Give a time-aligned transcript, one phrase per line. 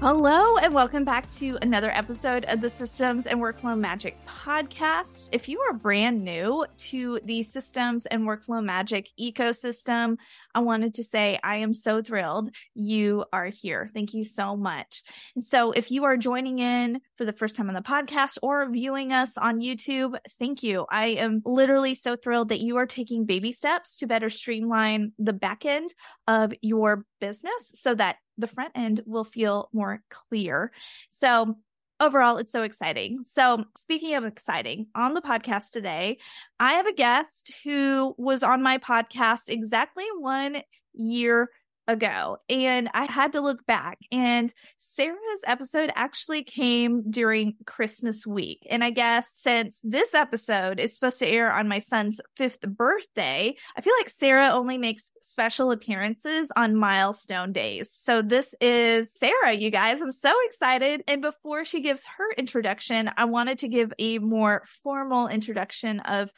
[0.00, 5.28] Hello, and welcome back to another episode of the Systems and Workflow Magic podcast.
[5.32, 10.16] If you are brand new to the Systems and Workflow Magic ecosystem,
[10.58, 13.88] I wanted to say I am so thrilled you are here.
[13.94, 15.04] Thank you so much.
[15.36, 18.68] And so, if you are joining in for the first time on the podcast or
[18.68, 20.84] viewing us on YouTube, thank you.
[20.90, 25.32] I am literally so thrilled that you are taking baby steps to better streamline the
[25.32, 25.94] back end
[26.26, 30.72] of your business so that the front end will feel more clear.
[31.08, 31.54] So,
[32.00, 33.22] overall, it's so exciting.
[33.22, 36.18] So, speaking of exciting, on the podcast today,
[36.60, 40.62] I have a guest who was on my podcast exactly one
[40.94, 41.48] year
[41.88, 48.66] ago and I had to look back and Sarah's episode actually came during Christmas week.
[48.70, 53.56] And I guess since this episode is supposed to air on my son's fifth birthday,
[53.76, 57.90] I feel like Sarah only makes special appearances on milestone days.
[57.90, 60.02] So this is Sarah, you guys.
[60.02, 61.02] I'm so excited.
[61.08, 66.30] And before she gives her introduction, I wanted to give a more formal introduction of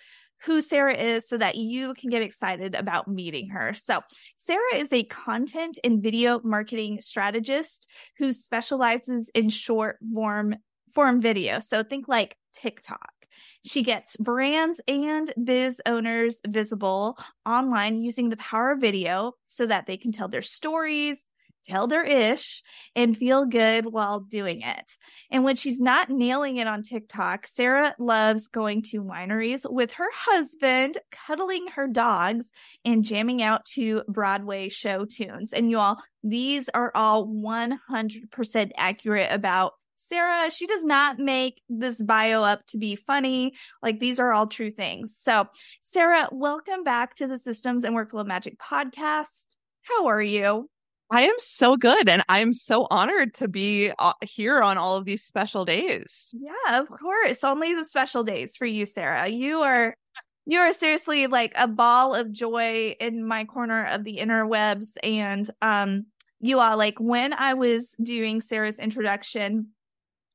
[0.45, 3.75] who Sarah is so that you can get excited about meeting her.
[3.75, 4.01] So,
[4.37, 7.89] Sarah is a content and video marketing strategist
[8.19, 10.57] who specializes in short form
[10.95, 11.59] form video.
[11.59, 13.11] So, think like TikTok.
[13.65, 19.87] She gets brands and biz owners visible online using the power of video so that
[19.87, 21.25] they can tell their stories,
[21.65, 22.63] tell their ish
[22.95, 24.93] and feel good while doing it.
[25.31, 30.09] And when she's not nailing it on TikTok, Sarah loves going to wineries with her
[30.15, 32.53] husband, cuddling her dogs,
[32.85, 35.53] and jamming out to Broadway show tunes.
[35.53, 42.01] And you all, these are all 100% accurate about Sarah, she does not make this
[42.01, 43.53] bio up to be funny.
[43.83, 45.15] Like these are all true things.
[45.15, 45.45] So,
[45.83, 49.57] Sarah, welcome back to the Systems and Workflow Magic podcast.
[49.83, 50.71] How are you?
[51.11, 52.09] I am so good.
[52.09, 56.33] And I'm so honored to be uh, here on all of these special days.
[56.33, 57.43] Yeah, of course.
[57.43, 59.29] Only the special days for you, Sarah.
[59.29, 59.97] You are.
[60.47, 64.87] You are seriously like a ball of joy in my corner of the interwebs.
[65.03, 66.07] And um,
[66.41, 69.69] you all like when I was doing Sarah's introduction,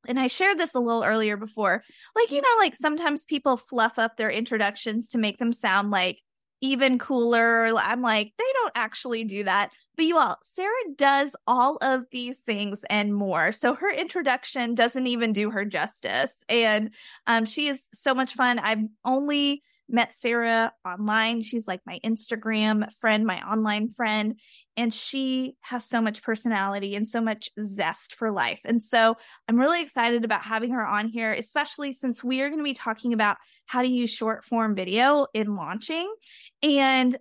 [0.08, 1.84] and I shared this a little earlier before.
[2.16, 6.22] Like, you know, like sometimes people fluff up their introductions to make them sound like
[6.66, 7.68] even cooler.
[7.78, 9.72] I'm like, they don't actually do that.
[9.96, 13.52] But you all, Sarah does all of these things and more.
[13.52, 16.36] So her introduction doesn't even do her justice.
[16.50, 16.92] And
[17.28, 18.60] um, she is so much fun.
[18.60, 21.42] I've only met Sarah online.
[21.42, 24.40] She's like my Instagram friend, my online friend,
[24.78, 28.60] and she has so much personality and so much zest for life.
[28.66, 29.16] And so
[29.48, 32.74] I'm really excited about having her on here, especially since we are going to be
[32.74, 33.38] talking about
[33.68, 36.14] how to use short form video in launching.
[36.62, 37.18] And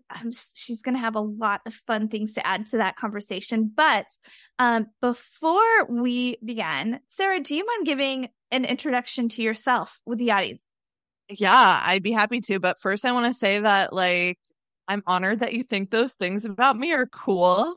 [0.54, 3.70] she's going to have a lot of fun things to add to that conversation.
[3.74, 4.06] But
[4.58, 10.30] um, before we begin, Sarah, do you mind giving an introduction to yourself with the
[10.32, 10.62] audience?
[11.28, 12.60] Yeah, I'd be happy to.
[12.60, 14.38] But first, I want to say that, like,
[14.88, 17.76] I'm honored that you think those things about me are cool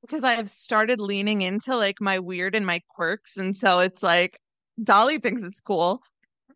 [0.00, 3.36] because I have started leaning into like my weird and my quirks.
[3.36, 4.38] And so it's like
[4.82, 6.00] Dolly thinks it's cool.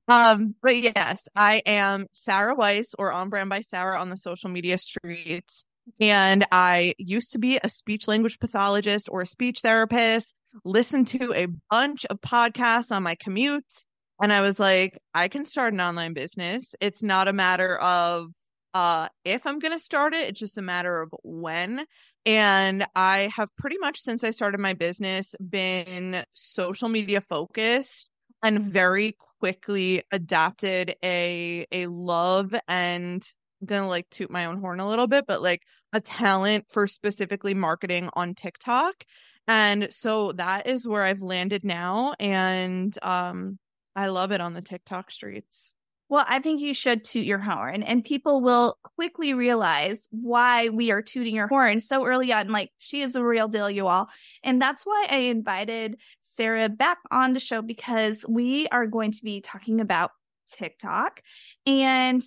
[0.09, 4.50] Um, but yes, I am Sarah Weiss or on brand by Sarah on the social
[4.50, 5.65] media streets.
[6.00, 10.34] And I used to be a speech language pathologist or a speech therapist,
[10.65, 13.84] listened to a bunch of podcasts on my commutes
[14.22, 16.75] and I was like, I can start an online business.
[16.81, 18.28] It's not a matter of
[18.75, 21.84] uh if I'm going to start it, it's just a matter of when.
[22.26, 28.11] And I have pretty much since I started my business been social media focused
[28.43, 33.23] and very quickly adapted a a love and
[33.61, 35.62] I'm gonna like toot my own horn a little bit, but like
[35.93, 39.05] a talent for specifically marketing on TikTok.
[39.49, 42.14] And so that is where I've landed now.
[42.20, 43.58] And um
[43.96, 45.75] I love it on the TikTok streets.
[46.08, 50.90] Well, I think you should toot your horn and people will quickly realize why we
[50.90, 52.48] are tooting your horn so early on.
[52.48, 54.08] Like, she is a real deal, you all.
[54.42, 59.22] And that's why I invited Sarah back on the show because we are going to
[59.22, 60.10] be talking about
[60.50, 61.22] TikTok
[61.64, 62.22] and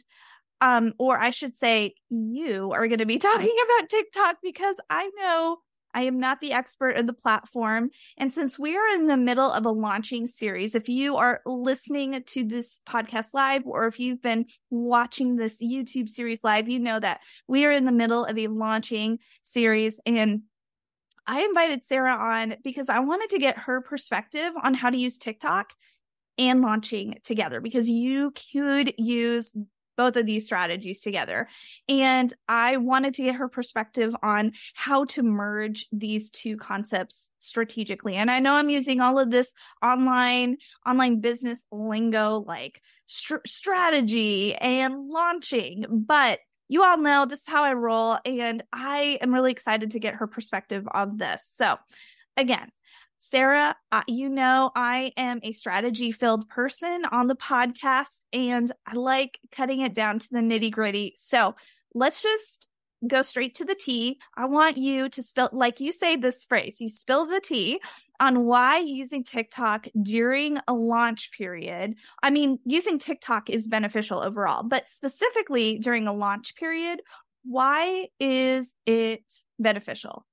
[0.61, 5.09] um or I should say you are going to be talking about TikTok because I
[5.19, 5.57] know
[5.93, 7.89] I am not the expert of the platform.
[8.17, 12.21] And since we are in the middle of a launching series, if you are listening
[12.23, 16.99] to this podcast live or if you've been watching this YouTube series live, you know
[16.99, 19.99] that we are in the middle of a launching series.
[20.05, 20.43] And
[21.25, 25.17] I invited Sarah on because I wanted to get her perspective on how to use
[25.17, 25.71] TikTok
[26.37, 29.53] and launching together because you could use
[29.95, 31.47] both of these strategies together.
[31.87, 38.15] And I wanted to get her perspective on how to merge these two concepts strategically.
[38.15, 39.53] And I know I'm using all of this
[39.83, 46.39] online online business lingo like st- strategy and launching, but
[46.69, 50.15] you all know this is how I roll and I am really excited to get
[50.15, 51.47] her perspective on this.
[51.51, 51.77] So,
[52.37, 52.69] again,
[53.25, 58.95] Sarah, uh, you know, I am a strategy filled person on the podcast and I
[58.95, 61.13] like cutting it down to the nitty gritty.
[61.15, 61.55] So
[61.95, 62.69] let's just
[63.07, 64.19] go straight to the tea.
[64.35, 67.79] I want you to spill, like you say this phrase, you spill the tea
[68.19, 71.95] on why using TikTok during a launch period.
[72.21, 77.01] I mean, using TikTok is beneficial overall, but specifically during a launch period,
[77.45, 79.23] why is it
[79.59, 80.25] beneficial?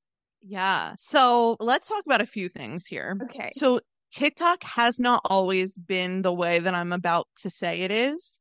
[0.43, 0.95] Yeah.
[0.97, 3.19] So let's talk about a few things here.
[3.25, 3.51] Okay.
[3.53, 3.81] So
[4.13, 8.41] TikTok has not always been the way that I'm about to say it is,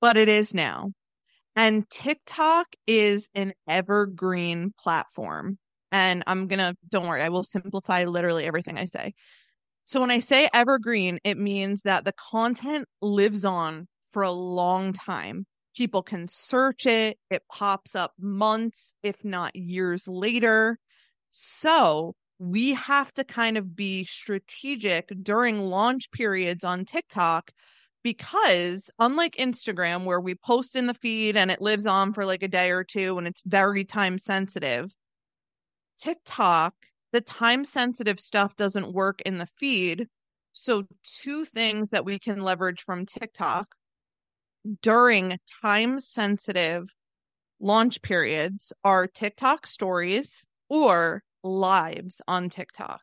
[0.00, 0.92] but it is now.
[1.56, 5.58] And TikTok is an evergreen platform.
[5.92, 9.14] And I'm going to, don't worry, I will simplify literally everything I say.
[9.84, 14.92] So when I say evergreen, it means that the content lives on for a long
[14.92, 15.46] time.
[15.74, 17.18] People can search it.
[17.30, 20.78] It pops up months, if not years later.
[21.30, 27.50] So we have to kind of be strategic during launch periods on TikTok
[28.02, 32.42] because unlike Instagram, where we post in the feed and it lives on for like
[32.42, 34.94] a day or two and it's very time sensitive,
[35.98, 36.74] TikTok,
[37.12, 40.08] the time sensitive stuff doesn't work in the feed.
[40.52, 43.74] So, two things that we can leverage from TikTok
[44.82, 46.94] during time sensitive
[47.60, 53.02] launch periods are TikTok stories or lives on TikTok.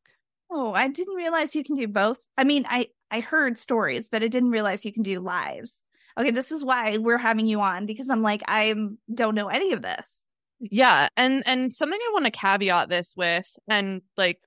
[0.49, 2.25] Oh, I didn't realize you can do both.
[2.37, 5.83] I mean, I I heard stories, but I didn't realize you can do lives.
[6.17, 8.73] Okay, this is why we're having you on because I'm like I
[9.13, 10.25] don't know any of this.
[10.59, 14.39] Yeah, and and something I want to caveat this with and like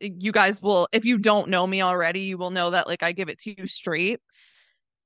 [0.00, 3.12] you guys will if you don't know me already, you will know that like I
[3.12, 4.20] give it to you straight.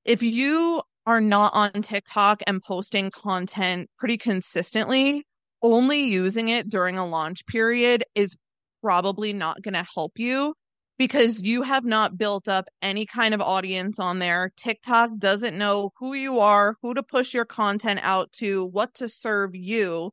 [0.05, 5.25] If you are not on TikTok and posting content pretty consistently,
[5.63, 8.37] only using it during a launch period is
[8.83, 10.55] probably not going to help you
[10.99, 14.53] because you have not built up any kind of audience on there.
[14.57, 19.09] TikTok doesn't know who you are, who to push your content out to, what to
[19.09, 20.11] serve you.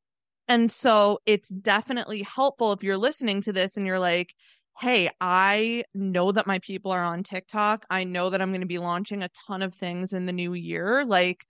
[0.48, 4.34] And so it's definitely helpful if you're listening to this and you're like,
[4.80, 7.86] hey, I know that my people are on TikTok.
[7.90, 10.54] I know that I'm going to be launching a ton of things in the new
[10.54, 11.04] year.
[11.04, 11.46] Like,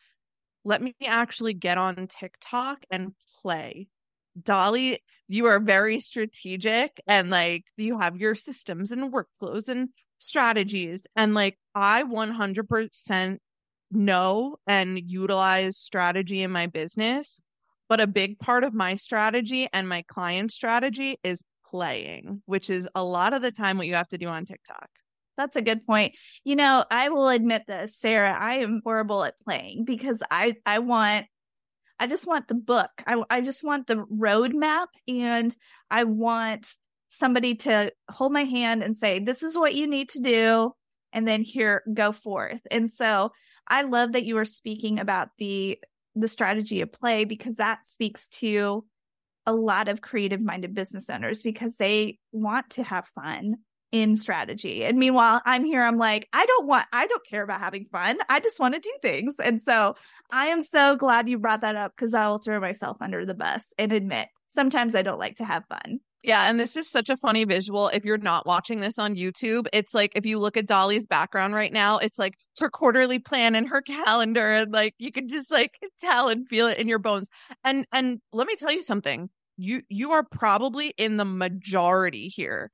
[0.63, 3.87] let me actually get on TikTok and play.
[4.41, 9.89] Dolly, you are very strategic and like you have your systems and workflows and
[10.19, 11.03] strategies.
[11.15, 13.37] And like, I 100%
[13.91, 17.41] know and utilize strategy in my business.
[17.89, 22.87] But a big part of my strategy and my client strategy is playing, which is
[22.95, 24.89] a lot of the time what you have to do on TikTok.
[25.37, 26.17] That's a good point.
[26.43, 30.79] You know, I will admit this, Sarah, I am horrible at playing because I I
[30.79, 31.27] want
[31.99, 32.89] I just want the book.
[33.05, 35.55] I I just want the roadmap and
[35.91, 36.67] I want
[37.09, 40.73] somebody to hold my hand and say, "This is what you need to do."
[41.13, 42.61] And then here go forth.
[42.69, 43.31] And so
[43.67, 45.79] I love that you were speaking about the
[46.15, 48.83] the strategy of play because that speaks to
[49.47, 53.55] a lot of creative minded business owners because they want to have fun
[53.91, 54.83] in strategy.
[54.83, 58.19] And meanwhile, I'm here, I'm like, I don't want, I don't care about having fun.
[58.29, 59.35] I just want to do things.
[59.41, 59.95] And so
[60.29, 63.33] I am so glad you brought that up because I will throw myself under the
[63.33, 65.99] bus and admit sometimes I don't like to have fun.
[66.23, 67.87] Yeah, and this is such a funny visual.
[67.87, 71.53] If you're not watching this on YouTube, it's like if you look at Dolly's background
[71.53, 75.49] right now, it's like her quarterly plan and her calendar, and like you can just
[75.49, 77.29] like tell and feel it in your bones.
[77.63, 82.71] And and let me tell you something you you are probably in the majority here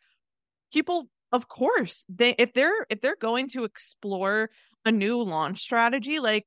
[0.72, 4.50] people of course they if they're if they're going to explore
[4.86, 6.46] a new launch strategy like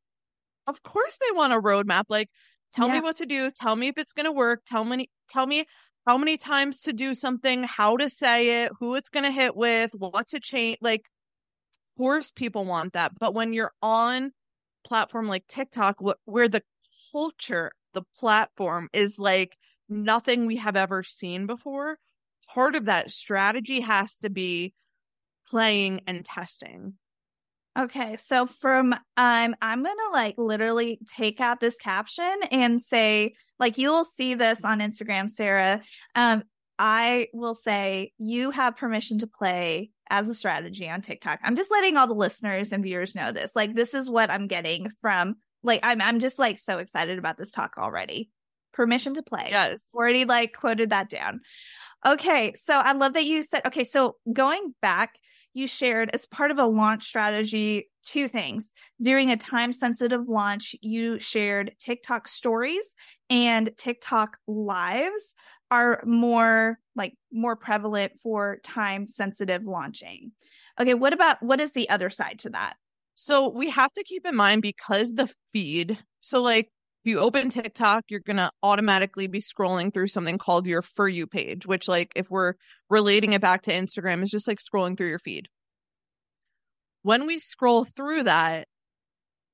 [0.67, 2.29] of course they want a roadmap like
[2.73, 2.95] tell yeah.
[2.95, 5.65] me what to do tell me if it's going to work tell me tell me
[6.07, 9.57] how many times to do something how to say it who it's going to hit
[9.57, 14.31] with what to change like of course people want that but when you're on
[14.85, 16.63] platform like tiktok wh- where the
[17.13, 19.57] culture the platform is like
[19.89, 21.99] nothing we have ever seen before,
[22.49, 24.75] part of that strategy has to be
[25.49, 26.95] playing and testing.
[27.79, 33.35] Okay, so from um I'm going to like literally take out this caption and say
[33.59, 35.83] like you'll see this on Instagram Sarah.
[36.15, 36.43] Um
[36.79, 41.41] I will say you have permission to play as a strategy on TikTok.
[41.43, 43.55] I'm just letting all the listeners and viewers know this.
[43.55, 47.37] Like this is what I'm getting from like I'm I'm just like so excited about
[47.37, 48.31] this talk already.
[48.77, 49.49] Permission to play.
[49.49, 49.83] Yes.
[49.95, 51.41] Already like quoted that down.
[52.05, 55.19] Okay, so I love that you said okay, so going back
[55.55, 58.75] you shared as part of a launch strategy two things.
[59.01, 62.95] During a time sensitive launch, you shared TikTok stories
[63.31, 65.35] and TikTok lives
[65.71, 70.33] are more like more prevalent for time sensitive launching.
[70.79, 72.77] Okay, what about what is the other side to that?
[73.15, 76.71] So we have to keep in mind because the feed, so like
[77.07, 81.09] if you open TikTok, you're going to automatically be scrolling through something called your For
[81.09, 82.55] You page, which, like, if we're
[82.91, 85.47] relating it back to Instagram, is just like scrolling through your feed.
[87.03, 88.67] When we scroll through that,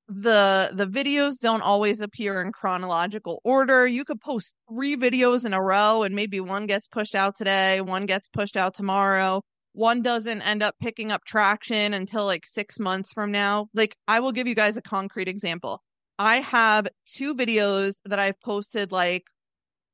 [0.09, 3.87] the the videos don't always appear in chronological order.
[3.87, 7.83] You could post three videos in a row and maybe one gets pushed out today,
[7.83, 9.43] one gets pushed out tomorrow.
[9.75, 13.67] One doesn't end up picking up traction until like 6 months from now.
[13.75, 15.83] Like I will give you guys a concrete example.
[16.19, 19.25] I have two videos that I've posted like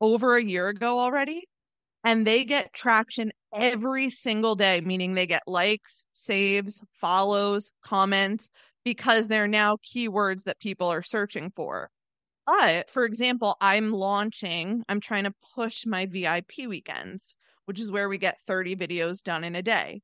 [0.01, 1.49] over a year ago already,
[2.05, 8.51] and they get traction every single day, meaning they get likes, saves, follows, comments,
[8.85, 11.91] because they're now keywords that people are searching for.
[12.47, 18.09] But for example, I'm launching, I'm trying to push my VIP weekends, which is where
[18.09, 20.01] we get 30 videos done in a day.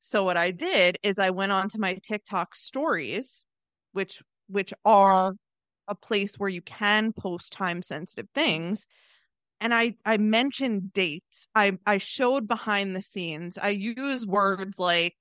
[0.00, 3.44] So what I did is I went on to my TikTok stories,
[3.92, 5.34] which which are
[5.88, 8.40] a place where you can post time sensitive mm-hmm.
[8.40, 8.86] things.
[9.60, 11.48] And i i mentioned dates.
[11.54, 13.58] I i showed behind the scenes.
[13.58, 15.16] I use words like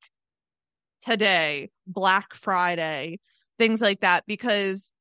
[1.01, 3.19] today black friday
[3.59, 4.91] things like that because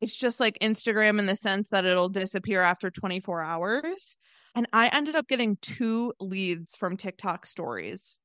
[0.00, 4.16] it's just like instagram in the sense that it'll disappear after 24 hours.
[4.54, 8.18] And i ended up getting two leads from tiktok stories.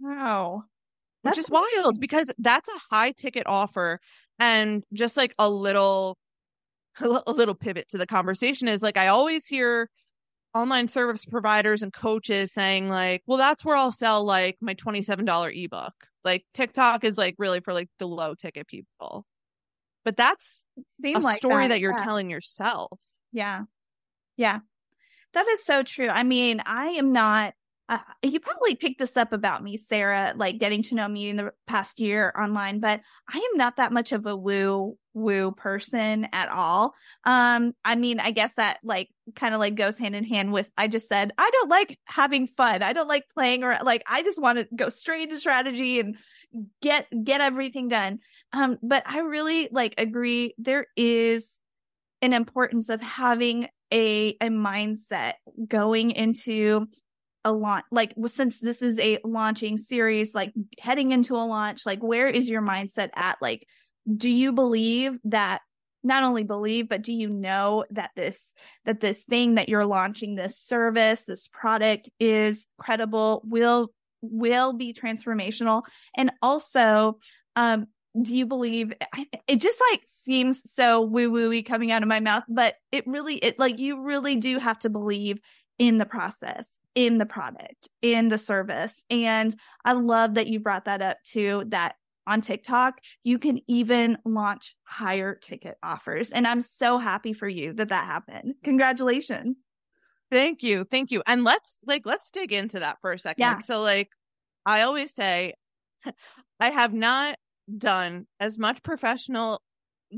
[0.00, 0.64] Wow.
[1.22, 4.00] Which is wild because that's a high ticket offer
[4.40, 6.18] and just like a little
[7.00, 9.88] a little pivot to the conversation is like I always hear
[10.54, 15.64] online service providers and coaches saying like, well, that's where I'll sell like my $27
[15.64, 15.92] ebook.
[16.24, 19.24] Like TikTok is like really for like the low ticket people.
[20.04, 20.64] But that's
[21.04, 22.04] a like story that, that you're yeah.
[22.04, 22.98] telling yourself.
[23.32, 23.62] Yeah.
[24.36, 24.60] Yeah.
[25.34, 26.08] That is so true.
[26.08, 27.54] I mean, I am not
[27.90, 31.34] uh, you probably picked this up about me, Sarah, like getting to know me in
[31.34, 36.28] the past year online, but I am not that much of a woo woo person
[36.32, 36.94] at all.
[37.24, 40.72] Um, I mean, I guess that like kind of like goes hand in hand with
[40.78, 42.84] I just said I don't like having fun.
[42.84, 46.16] I don't like playing or like I just want to go straight into strategy and
[46.80, 48.20] get get everything done.
[48.52, 51.58] Um, but I really like agree there is
[52.22, 55.32] an importance of having a a mindset
[55.66, 56.86] going into
[57.44, 62.02] a launch like since this is a launching series like heading into a launch like
[62.02, 63.38] where is your mindset at?
[63.40, 63.66] Like
[64.16, 65.60] do you believe that
[66.02, 68.52] not only believe but do you know that this
[68.84, 73.90] that this thing that you're launching this service this product is credible will
[74.22, 75.82] will be transformational?
[76.16, 77.18] And also
[77.56, 77.86] um
[78.20, 78.92] do you believe
[79.46, 83.36] it just like seems so woo woo coming out of my mouth but it really
[83.36, 85.38] it like you really do have to believe
[85.78, 89.06] in the process in the product, in the service.
[89.08, 89.54] And
[89.86, 91.94] I love that you brought that up too, that
[92.26, 96.30] on TikTok, you can even launch higher ticket offers.
[96.30, 98.52] And I'm so happy for you that that happened.
[98.64, 99.56] Congratulations.
[100.30, 100.84] Thank you.
[100.84, 101.22] Thank you.
[101.26, 103.40] And let's like, let's dig into that for a second.
[103.40, 103.58] Yeah.
[103.60, 104.10] So, like,
[104.66, 105.54] I always say,
[106.60, 107.36] I have not
[107.78, 109.62] done as much professional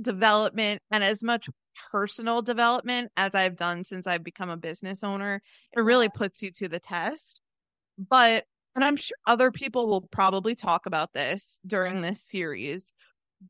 [0.01, 1.49] development and as much
[1.91, 5.43] personal development as I've done since I've become a business owner.
[5.77, 7.41] It really puts you to the test.
[7.99, 12.03] But, and I'm sure other people will probably talk about this during mm.
[12.03, 12.95] this series,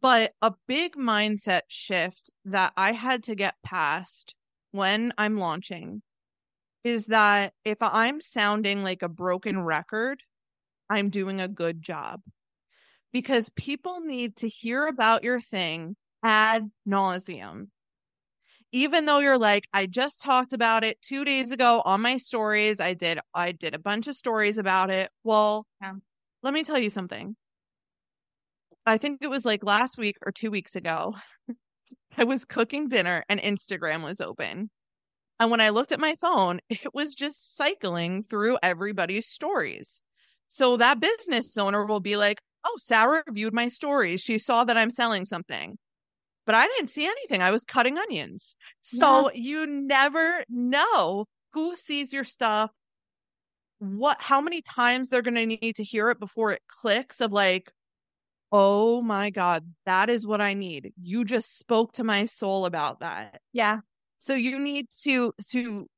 [0.00, 4.34] but a big mindset shift that I had to get past
[4.72, 6.02] when I'm launching
[6.84, 10.22] is that if I'm sounding like a broken record,
[10.90, 12.20] I'm doing a good job
[13.12, 17.68] because people need to hear about your thing ad nauseum
[18.72, 22.80] even though you're like i just talked about it two days ago on my stories
[22.80, 25.92] i did i did a bunch of stories about it well yeah.
[26.42, 27.36] let me tell you something
[28.86, 31.14] i think it was like last week or two weeks ago
[32.16, 34.70] i was cooking dinner and instagram was open
[35.40, 40.00] And when I looked at my phone, it was just cycling through everybody's stories.
[40.48, 44.20] So that business owner will be like, Oh, Sarah viewed my stories.
[44.20, 45.78] She saw that I'm selling something.
[46.44, 47.42] But I didn't see anything.
[47.42, 48.56] I was cutting onions.
[48.80, 49.40] So yeah.
[49.40, 52.70] you never know who sees your stuff,
[53.82, 57.32] what how many times they're going to need to hear it before it clicks of
[57.32, 57.72] like
[58.52, 63.00] oh my god that is what i need you just spoke to my soul about
[63.00, 63.78] that yeah
[64.18, 65.88] so you need to to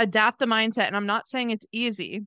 [0.00, 2.26] adapt the mindset and i'm not saying it's easy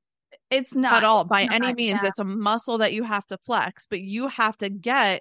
[0.50, 2.08] it's not at all by any means yeah.
[2.08, 5.20] it's a muscle that you have to flex but you have to get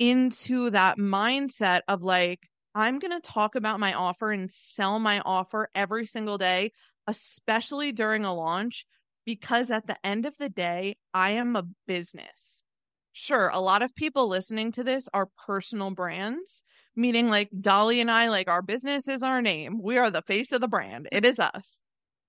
[0.00, 2.40] into that mindset of like
[2.74, 6.72] i'm going to talk about my offer and sell my offer every single day
[7.06, 8.86] especially during a launch
[9.24, 12.64] because at the end of the day, I am a business.
[13.12, 16.62] Sure, a lot of people listening to this are personal brands,
[16.96, 19.80] meaning like Dolly and I, like our business is our name.
[19.82, 21.82] We are the face of the brand, it is us.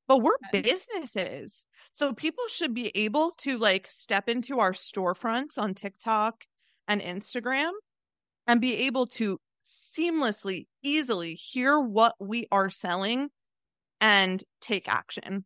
[0.08, 1.66] But we're businesses.
[1.94, 6.44] So people should be able to like step into our storefronts on TikTok
[6.92, 7.72] and Instagram
[8.48, 9.40] and be able to
[9.98, 13.30] seamlessly, easily hear what we are selling
[14.02, 15.46] and take action.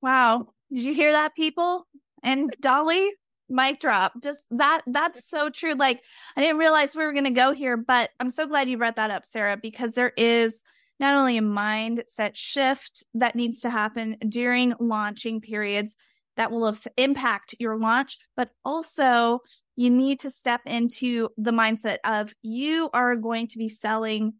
[0.00, 0.48] Wow.
[0.72, 1.86] Did you hear that, people?
[2.22, 3.10] And Dolly,
[3.50, 4.14] mic drop.
[4.22, 5.74] Just that, that's so true.
[5.74, 6.00] Like,
[6.36, 8.96] I didn't realize we were going to go here, but I'm so glad you brought
[8.96, 10.62] that up, Sarah, because there is
[10.98, 15.96] not only a mindset shift that needs to happen during launching periods
[16.36, 19.40] that will impact your launch, but also
[19.76, 24.34] you need to step into the mindset of you are going to be selling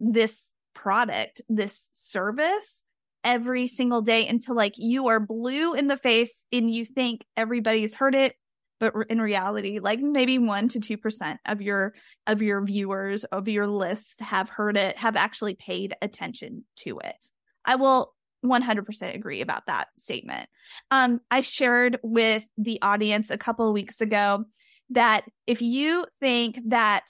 [0.00, 2.84] this product, this service
[3.24, 7.92] every single day until like you are blue in the face and you think everybody's
[7.92, 8.36] heard it
[8.78, 11.94] but in reality like maybe 1 to 2% of your
[12.26, 17.16] of your viewers of your list have heard it have actually paid attention to it.
[17.64, 18.14] I will
[18.46, 20.48] 100% agree about that statement
[20.90, 24.44] um i shared with the audience a couple of weeks ago
[24.90, 27.06] that if you think that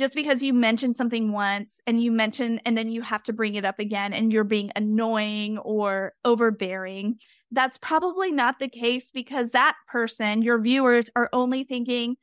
[0.00, 3.54] just because you mention something once and you mention and then you have to bring
[3.54, 7.16] it up again and you're being annoying or overbearing,
[7.50, 12.16] that's probably not the case because that person, your viewers, are only thinking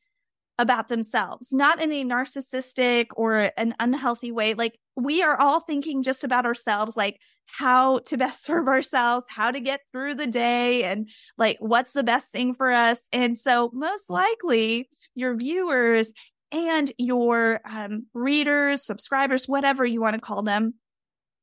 [0.58, 4.56] about themselves, not in a narcissistic or an unhealthy way.
[4.56, 9.52] Like we are all thinking just about ourselves, like how to best serve ourselves, how
[9.52, 13.00] to get through the day, and like what's the best thing for us.
[13.12, 16.14] And so, most likely, your viewers
[16.52, 20.76] and your um, readers, subscribers, whatever you want to call them,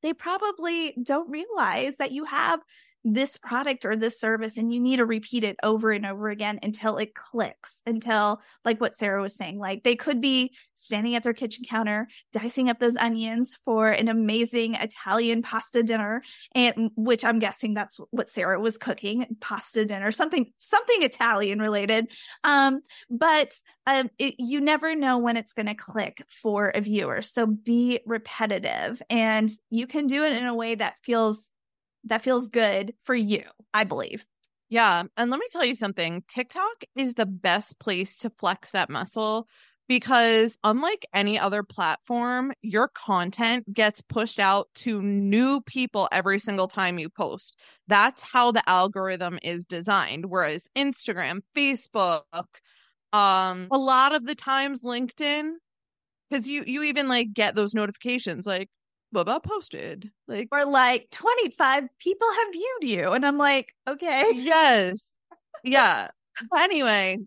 [0.02, 2.60] they probably don't realize that you have
[3.04, 6.58] this product or this service and you need to repeat it over and over again
[6.62, 11.22] until it clicks until like what sarah was saying like they could be standing at
[11.22, 16.22] their kitchen counter dicing up those onions for an amazing italian pasta dinner
[16.54, 22.12] and which i'm guessing that's what sarah was cooking pasta dinner something something italian related.
[22.42, 23.54] Um but
[23.86, 27.22] um it, you never know when it's going to click for a viewer.
[27.22, 31.50] So be repetitive and you can do it in a way that feels
[32.04, 34.26] that feels good for you, I believe.
[34.68, 35.04] Yeah.
[35.16, 39.46] And let me tell you something TikTok is the best place to flex that muscle
[39.86, 46.68] because, unlike any other platform, your content gets pushed out to new people every single
[46.68, 47.58] time you post.
[47.86, 50.26] That's how the algorithm is designed.
[50.26, 52.22] Whereas Instagram, Facebook,
[53.12, 55.52] um, a lot of the times LinkedIn,
[56.28, 58.70] because you you even like get those notifications like
[59.14, 60.10] Bubba posted.
[60.28, 63.10] Like or like 25 people have viewed you.
[63.12, 64.32] And I'm like, okay.
[64.34, 65.12] Yes.
[65.62, 66.08] Yeah.
[66.56, 67.18] anyway,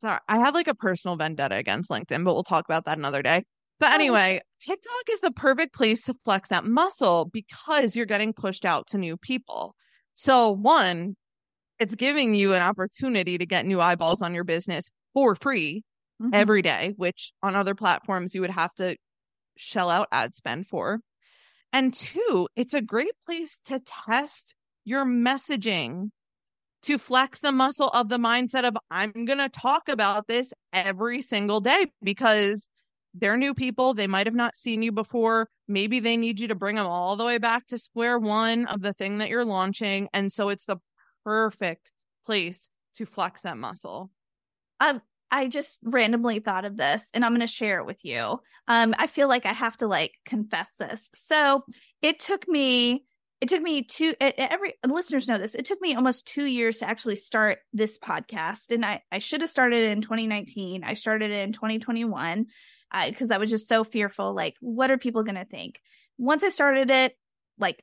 [0.00, 0.20] sorry.
[0.28, 3.44] I have like a personal vendetta against LinkedIn, but we'll talk about that another day.
[3.80, 3.94] But oh.
[3.94, 8.86] anyway, TikTok is the perfect place to flex that muscle because you're getting pushed out
[8.88, 9.74] to new people.
[10.14, 11.16] So one,
[11.78, 15.82] it's giving you an opportunity to get new eyeballs on your business for free
[16.22, 16.32] mm-hmm.
[16.32, 18.96] every day, which on other platforms you would have to
[19.56, 21.00] shell out ad spend for.
[21.74, 26.10] And two, it's a great place to test your messaging
[26.82, 31.20] to flex the muscle of the mindset of I'm going to talk about this every
[31.20, 32.68] single day because
[33.12, 33.92] they're new people.
[33.92, 35.48] They might have not seen you before.
[35.66, 38.80] Maybe they need you to bring them all the way back to square one of
[38.80, 40.08] the thing that you're launching.
[40.12, 40.76] And so it's the
[41.24, 41.90] perfect
[42.24, 44.12] place to flex that muscle.
[44.78, 45.02] Um,
[45.34, 48.38] I just randomly thought of this and I'm going to share it with you.
[48.68, 51.10] Um, I feel like I have to like confess this.
[51.12, 51.64] So
[52.02, 53.04] it took me,
[53.40, 55.56] it took me two, every listeners know this.
[55.56, 58.70] It took me almost two years to actually start this podcast.
[58.70, 60.84] And I, I should have started in 2019.
[60.84, 62.46] I started in 2021
[63.04, 64.36] because uh, I was just so fearful.
[64.36, 65.80] Like, what are people going to think?
[66.16, 67.18] Once I started it,
[67.58, 67.82] like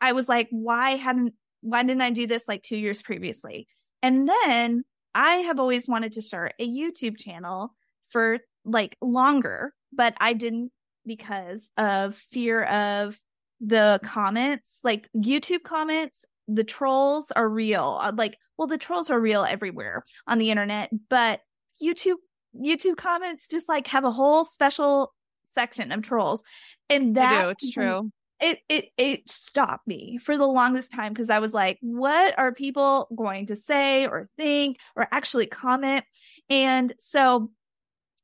[0.00, 3.68] I was like, why hadn't why didn't I do this like two years previously?
[4.02, 4.82] And then
[5.14, 7.74] I have always wanted to start a YouTube channel
[8.08, 10.70] for like longer, but I didn't
[11.04, 13.20] because of fear of
[13.60, 17.98] the comments, like YouTube comments, the trolls are real.
[18.00, 21.40] Uh, like, well, the trolls are real everywhere on the internet, but
[21.82, 22.16] YouTube
[22.54, 25.12] YouTube comments just like have a whole special
[25.52, 26.42] section of trolls.
[26.90, 28.10] And that it's true.
[28.42, 32.52] It it it stopped me for the longest time because I was like, what are
[32.52, 36.04] people going to say or think or actually comment?
[36.50, 37.50] And so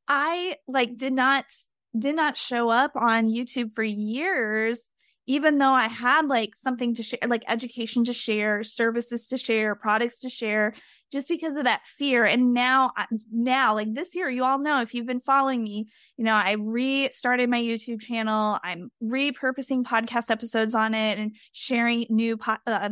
[0.08, 1.44] I like did not
[1.96, 4.90] did not show up on YouTube for years
[5.28, 9.74] even though I had like something to share, like education to share, services to share,
[9.74, 10.72] products to share,
[11.12, 12.24] just because of that fear.
[12.24, 12.92] And now,
[13.30, 16.52] now, like this year, you all know if you've been following me, you know, I
[16.52, 18.58] restarted my YouTube channel.
[18.64, 22.88] I'm repurposing podcast episodes on it and sharing new po- uh,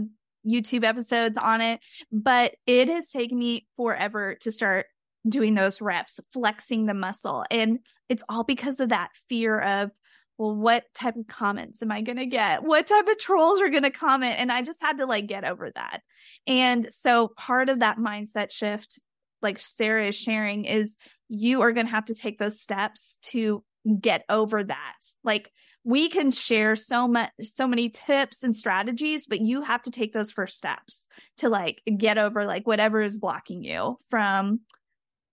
[0.47, 1.81] YouTube episodes on it.
[2.13, 4.87] But it has taken me forever to start
[5.27, 7.47] doing those reps, flexing the muscle.
[7.51, 7.79] And
[8.11, 9.91] it's all because of that fear of,
[10.39, 12.63] well, what type of comments am I going to get?
[12.63, 14.37] What type of trolls are going to comment?
[14.39, 16.01] And I just had to like get over that.
[16.47, 19.01] And so part of that mindset shift,
[19.41, 20.97] like Sarah is sharing, is
[21.29, 23.65] you are going to have to take those steps to
[24.01, 24.97] get over that.
[25.25, 25.51] Like
[25.85, 30.13] we can share so much, so many tips and strategies, but you have to take
[30.13, 31.07] those first steps
[31.39, 34.61] to like get over like whatever is blocking you from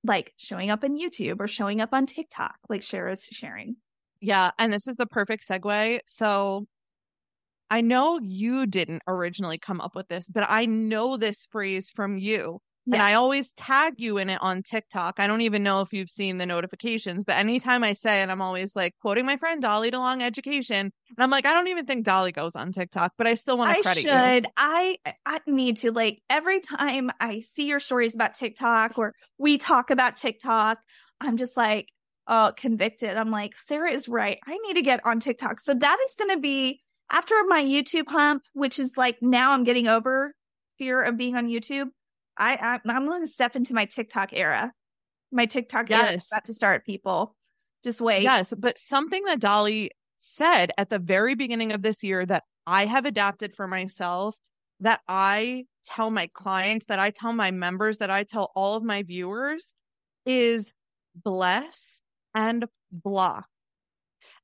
[0.03, 3.77] like showing up on YouTube or showing up on TikTok, like Sarah's sharing.
[4.23, 4.51] Yeah.
[4.57, 5.99] And this is the perfect segue.
[6.05, 6.65] So
[7.69, 12.17] I know you didn't originally come up with this, but I know this phrase from
[12.17, 12.59] you.
[12.85, 12.95] Yes.
[12.95, 15.15] And I always tag you in it on TikTok.
[15.17, 18.41] I don't even know if you've seen the notifications, but anytime I say it, I'm
[18.41, 20.91] always like quoting my friend Dolly DeLong Education.
[21.15, 23.75] And I'm like, I don't even think Dolly goes on TikTok, but I still want
[23.75, 24.45] to credit should.
[24.45, 24.51] you.
[24.57, 29.57] I I need to like every time I see your stories about TikTok or we
[29.57, 30.77] talk about TikTok,
[31.21, 31.87] I'm just like,
[32.27, 33.17] uh convicted.
[33.17, 34.39] I'm like, Sarah is right.
[34.47, 35.59] I need to get on TikTok.
[35.59, 36.81] So that is going to be
[37.11, 40.33] after my YouTube hump, which is like now I'm getting over
[40.77, 41.87] fear of being on YouTube.
[42.37, 44.71] I, I am going to step into my TikTok era.
[45.31, 46.01] My TikTok yes.
[46.01, 46.85] era is about to start.
[46.85, 47.35] People,
[47.83, 48.23] just wait.
[48.23, 52.85] Yes, but something that Dolly said at the very beginning of this year that I
[52.85, 54.37] have adapted for myself,
[54.79, 58.83] that I tell my clients, that I tell my members, that I tell all of
[58.83, 59.75] my viewers
[60.25, 60.73] is
[61.15, 62.01] bless
[62.33, 63.41] and blah.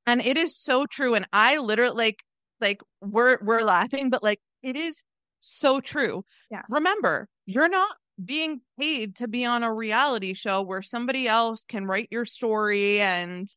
[0.06, 1.16] And it is so true.
[1.16, 2.20] And I literally like,
[2.62, 5.04] like we're, we're laughing, but like it is
[5.40, 6.24] so true.
[6.52, 6.64] Yeah.
[6.70, 11.86] Remember, you're not being paid to be on a reality show where somebody else can
[11.86, 13.48] write your story and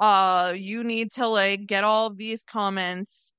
[0.00, 3.34] uh you need to like get all of these comments.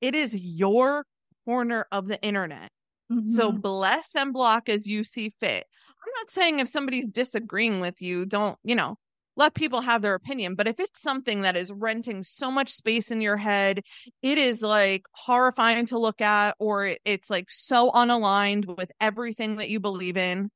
[0.00, 1.04] It is your
[1.44, 2.70] corner of the internet.
[3.10, 3.26] Mm-hmm.
[3.26, 5.64] So bless and block as you see fit.
[5.88, 8.96] I'm not saying if somebody's disagreeing with you, don't, you know,
[9.36, 10.54] let people have their opinion.
[10.54, 13.82] But if it's something that is renting so much space in your head,
[14.22, 19.68] it is like horrifying to look at, or it's like so unaligned with everything that
[19.68, 20.50] you believe in.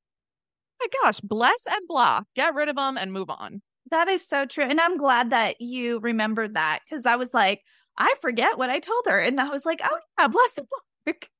[0.80, 2.22] My gosh, bless and blah.
[2.34, 3.60] Get rid of them and move on.
[3.90, 4.64] That is so true.
[4.64, 7.60] And I'm glad that you remembered that because I was like,
[7.98, 9.18] I forget what I told her.
[9.18, 11.12] And I was like, oh, yeah, bless and blah.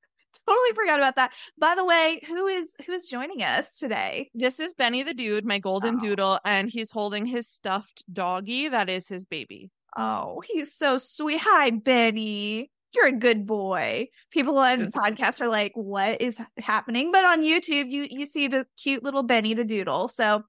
[0.51, 1.33] totally forgot about that.
[1.59, 4.31] By the way, who is who is joining us today?
[4.35, 6.01] This is Benny the dude, my golden oh.
[6.01, 9.71] doodle, and he's holding his stuffed doggy that is his baby.
[9.97, 11.41] Oh, he's so sweet.
[11.43, 12.71] Hi, Benny.
[12.93, 14.09] You're a good boy.
[14.33, 18.49] People on the podcast are like, "What is happening?" But on YouTube, you you see
[18.49, 20.09] the cute little Benny the doodle.
[20.09, 20.43] So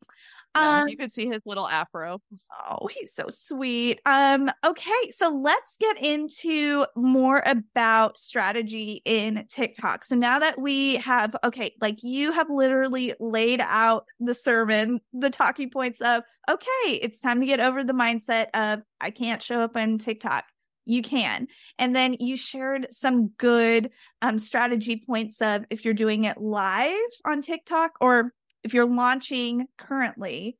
[0.55, 2.21] yeah, um, you could see his little afro.
[2.69, 4.01] Oh, he's so sweet.
[4.05, 10.03] Um, okay, so let's get into more about strategy in TikTok.
[10.03, 15.29] So now that we have, okay, like you have literally laid out the sermon, the
[15.29, 19.61] talking points of, okay, it's time to get over the mindset of I can't show
[19.61, 20.45] up on TikTok
[20.85, 21.47] you can.
[21.77, 26.97] And then you shared some good um, strategy points of if you're doing it live
[27.25, 30.57] on TikTok or if you're launching currently,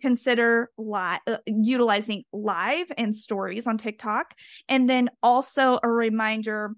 [0.00, 4.34] consider li- uh, utilizing live and stories on TikTok.
[4.68, 6.74] And then also a reminder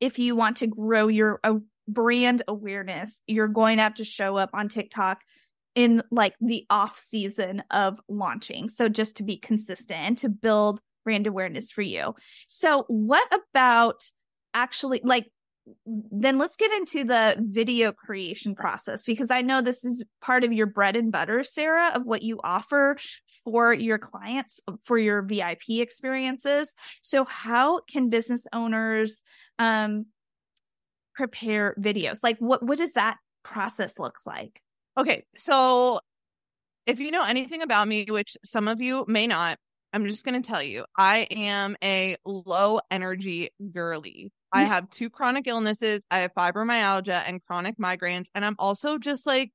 [0.00, 1.54] if you want to grow your uh,
[1.88, 5.20] brand awareness, you're going to have to show up on TikTok
[5.74, 8.68] in like the off season of launching.
[8.68, 12.14] So just to be consistent and to build brand awareness for you.
[12.46, 14.04] So what about
[14.54, 15.30] actually like
[15.86, 20.52] then let's get into the video creation process because I know this is part of
[20.52, 22.96] your bread and butter, Sarah, of what you offer
[23.44, 26.74] for your clients for your VIP experiences.
[27.02, 29.22] So, how can business owners
[29.58, 30.06] um,
[31.14, 32.18] prepare videos?
[32.22, 34.60] Like, what what does that process look like?
[34.96, 36.00] Okay, so
[36.86, 39.58] if you know anything about me, which some of you may not,
[39.92, 44.32] I'm just going to tell you, I am a low energy girly.
[44.52, 46.02] I have two chronic illnesses.
[46.10, 48.26] I have fibromyalgia and chronic migraines.
[48.34, 49.52] And I'm also just like,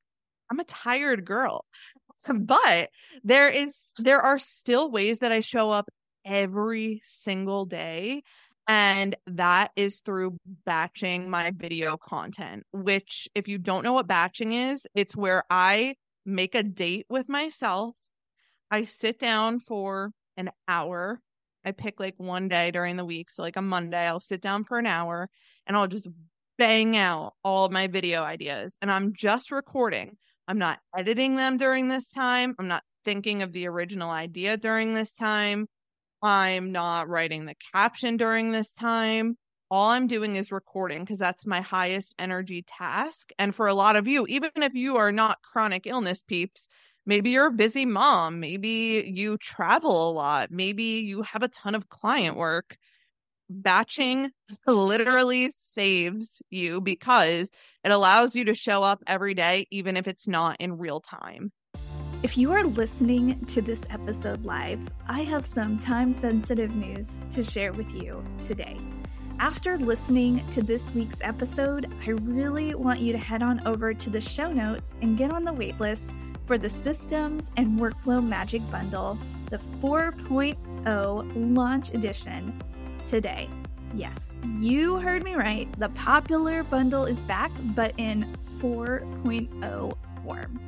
[0.51, 1.65] I'm a tired girl.
[2.33, 2.89] But
[3.25, 5.89] there is, there are still ways that I show up
[6.23, 8.23] every single day.
[8.65, 14.53] And that is through batching my video content, which, if you don't know what batching
[14.53, 17.95] is, it's where I make a date with myself.
[18.71, 21.19] I sit down for an hour.
[21.65, 23.31] I pick like one day during the week.
[23.31, 25.29] So, like a Monday, I'll sit down for an hour
[25.65, 26.07] and I'll just
[26.57, 28.77] bang out all my video ideas.
[28.81, 30.17] And I'm just recording.
[30.47, 32.55] I'm not editing them during this time.
[32.59, 35.67] I'm not thinking of the original idea during this time.
[36.21, 39.37] I'm not writing the caption during this time.
[39.71, 43.31] All I'm doing is recording because that's my highest energy task.
[43.39, 46.69] And for a lot of you, even if you are not chronic illness peeps,
[47.05, 48.39] Maybe you're a busy mom.
[48.39, 50.51] Maybe you travel a lot.
[50.51, 52.77] Maybe you have a ton of client work.
[53.49, 54.31] Batching
[54.67, 57.49] literally saves you because
[57.83, 61.51] it allows you to show up every day, even if it's not in real time.
[62.23, 67.43] If you are listening to this episode live, I have some time sensitive news to
[67.43, 68.79] share with you today.
[69.39, 74.09] After listening to this week's episode, I really want you to head on over to
[74.09, 76.13] the show notes and get on the waitlist
[76.45, 79.17] for the Systems and Workflow Magic Bundle,
[79.49, 82.61] the 4.0 launch edition,
[83.05, 83.49] today.
[83.93, 85.67] Yes, you heard me right.
[85.79, 90.59] The popular bundle is back, but in 4.0 form.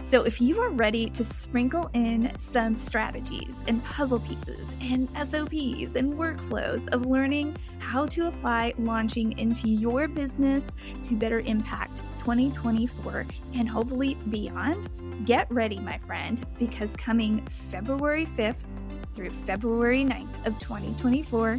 [0.00, 5.94] So, if you are ready to sprinkle in some strategies and puzzle pieces and SOPs
[5.94, 10.72] and workflows of learning how to apply launching into your business
[11.04, 14.88] to better impact 2024 and hopefully beyond,
[15.26, 18.64] get ready, my friend, because coming February 5th
[19.12, 21.58] through February 9th of 2024,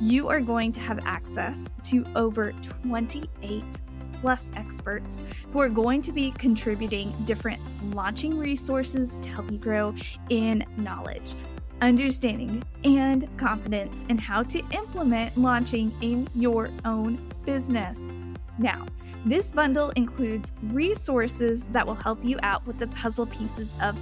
[0.00, 3.80] you are going to have access to over 28
[4.20, 7.60] plus experts who are going to be contributing different
[7.92, 9.92] launching resources to help you grow
[10.30, 11.34] in knowledge,
[11.80, 18.08] understanding, and confidence in how to implement launching in your own business.
[18.58, 18.86] Now,
[19.24, 23.98] this bundle includes resources that will help you out with the puzzle pieces of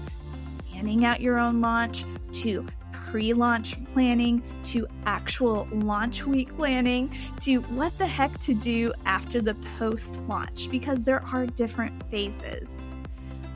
[0.71, 7.59] planning out your own launch to pre launch planning to actual launch week planning to
[7.63, 12.83] what the heck to do after the post launch because there are different phases.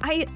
[0.03, 0.27] I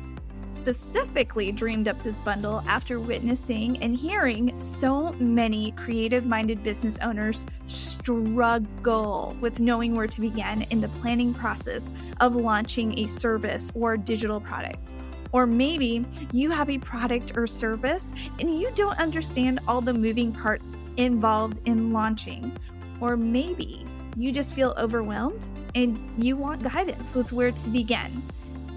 [0.60, 7.46] specifically dreamed up this bundle after witnessing and hearing so many creative minded business owners
[7.66, 13.96] struggle with knowing where to begin in the planning process of launching a service or
[13.96, 14.92] digital product.
[15.32, 20.30] Or maybe you have a product or service and you don't understand all the moving
[20.30, 22.54] parts involved in launching.
[23.00, 28.22] Or maybe you just feel overwhelmed and you want guidance with where to begin.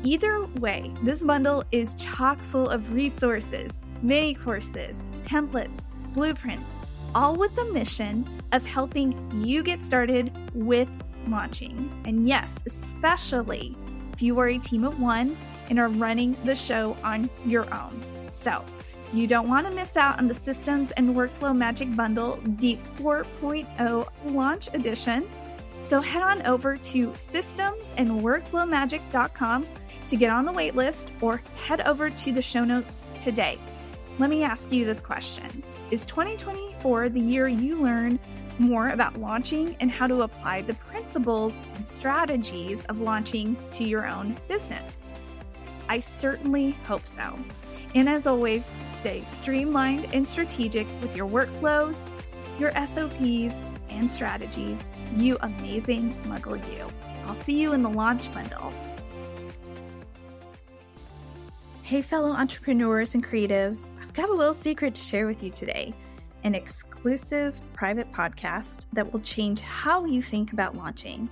[0.03, 6.75] Either way, this bundle is chock full of resources, mini courses, templates, blueprints,
[7.15, 10.89] all with the mission of helping you get started with
[11.27, 11.89] launching.
[12.05, 13.77] And yes, especially
[14.11, 15.37] if you are a team of one
[15.69, 18.03] and are running the show on your own.
[18.27, 18.65] So,
[19.13, 24.09] you don't want to miss out on the Systems and Workflow Magic Bundle, the 4.0
[24.25, 25.29] launch edition.
[25.83, 29.67] So head on over to systemsandworkflowmagic.com
[30.07, 33.57] to get on the waitlist or head over to the show notes today.
[34.19, 38.19] Let me ask you this question Is 2024 the year you learn
[38.59, 44.07] more about launching and how to apply the principles and strategies of launching to your
[44.07, 45.07] own business?
[45.89, 47.37] I certainly hope so.
[47.95, 48.65] And as always,
[48.99, 51.99] stay streamlined and strategic with your workflows,
[52.59, 54.83] your SOPs, and strategies.
[55.15, 56.87] You amazing muggle you.
[57.27, 58.73] I'll see you in the launch bundle.
[61.85, 65.93] Hey, fellow entrepreneurs and creatives, I've got a little secret to share with you today
[66.45, 71.29] an exclusive private podcast that will change how you think about launching.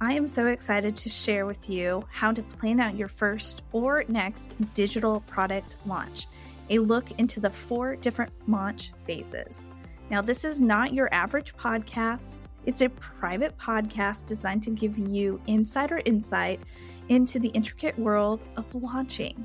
[0.00, 4.04] I am so excited to share with you how to plan out your first or
[4.08, 6.28] next digital product launch,
[6.70, 9.68] a look into the four different launch phases.
[10.08, 15.38] Now, this is not your average podcast, It's a private podcast designed to give you
[15.46, 16.60] insider insight
[17.10, 19.44] into the intricate world of launching.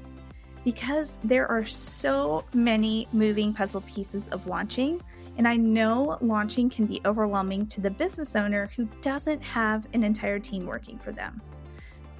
[0.64, 5.02] Because there are so many moving puzzle pieces of launching,
[5.38, 10.04] and I know launching can be overwhelming to the business owner who doesn't have an
[10.04, 11.42] entire team working for them.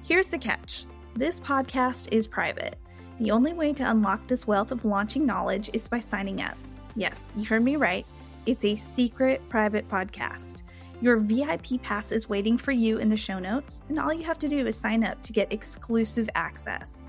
[0.02, 2.78] Here's the catch this podcast is private.
[3.18, 6.56] The only way to unlock this wealth of launching knowledge is by signing up.
[6.96, 8.06] Yes, you heard me right.
[8.46, 10.62] It's a secret private podcast.
[11.02, 14.38] Your VIP pass is waiting for you in the show notes, and all you have
[14.38, 16.99] to do is sign up to get exclusive access.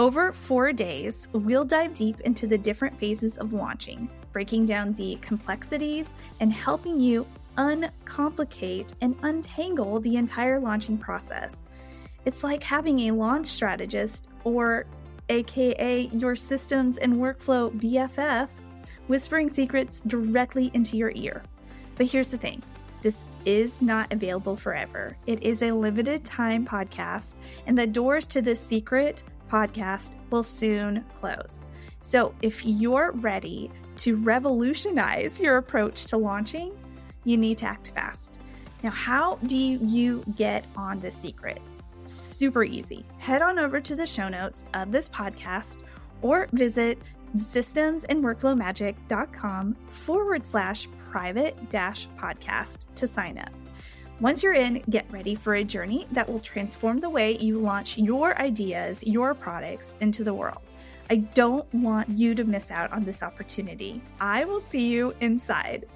[0.00, 5.16] Over four days, we'll dive deep into the different phases of launching, breaking down the
[5.16, 7.26] complexities and helping you
[7.58, 11.64] uncomplicate and untangle the entire launching process.
[12.24, 14.86] It's like having a launch strategist, or
[15.28, 18.48] AKA your systems and workflow BFF,
[19.06, 21.42] whispering secrets directly into your ear.
[21.96, 22.62] But here's the thing
[23.02, 25.14] this is not available forever.
[25.26, 27.34] It is a limited time podcast,
[27.66, 31.66] and the doors to this secret podcast will soon close.
[32.00, 36.72] So, if you're ready to revolutionize your approach to launching,
[37.24, 38.40] you need to act fast.
[38.82, 41.60] Now, how do you get on the secret?
[42.06, 43.04] Super easy.
[43.18, 45.78] Head on over to the show notes of this podcast
[46.22, 46.98] or visit
[47.36, 53.50] systemsandworkflowmagic.com forward slash private dash podcast to sign up.
[54.20, 57.96] Once you're in, get ready for a journey that will transform the way you launch
[57.96, 60.60] your ideas, your products into the world.
[61.08, 64.02] I don't want you to miss out on this opportunity.
[64.20, 65.86] I will see you inside.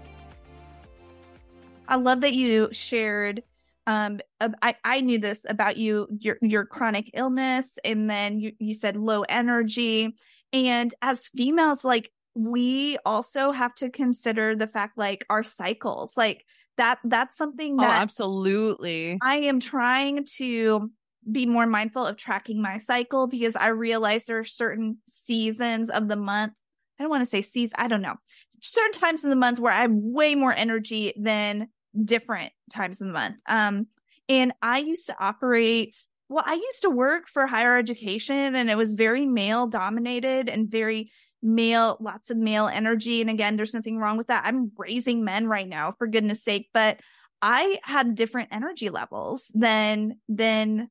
[1.87, 3.43] I love that you shared
[3.87, 8.73] um I, I knew this about you your your chronic illness and then you, you
[8.73, 10.17] said low energy
[10.55, 16.47] and as females like we also have to consider the fact like our cycles like
[16.77, 19.19] that that's something oh, that oh, absolutely.
[19.23, 20.91] I am trying to
[21.31, 26.09] be more mindful of tracking my cycle because i realize there are certain seasons of
[26.09, 26.53] the month
[26.99, 28.15] i don't want to say season i don't know
[28.61, 31.69] certain times in the month where i have way more energy than
[32.05, 33.37] different times in the month.
[33.47, 33.87] Um
[34.29, 35.97] and i used to operate
[36.29, 40.71] well i used to work for higher education and it was very male dominated and
[40.71, 41.11] very
[41.45, 43.21] male, lots of male energy.
[43.21, 44.45] And again, there's nothing wrong with that.
[44.45, 46.71] I'm raising men right now, for goodness sake.
[46.73, 47.01] But
[47.43, 50.89] I had different energy levels than than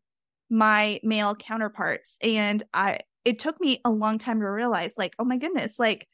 [0.50, 2.18] my male counterparts.
[2.22, 6.08] And I it took me a long time to realize, like, oh my goodness, like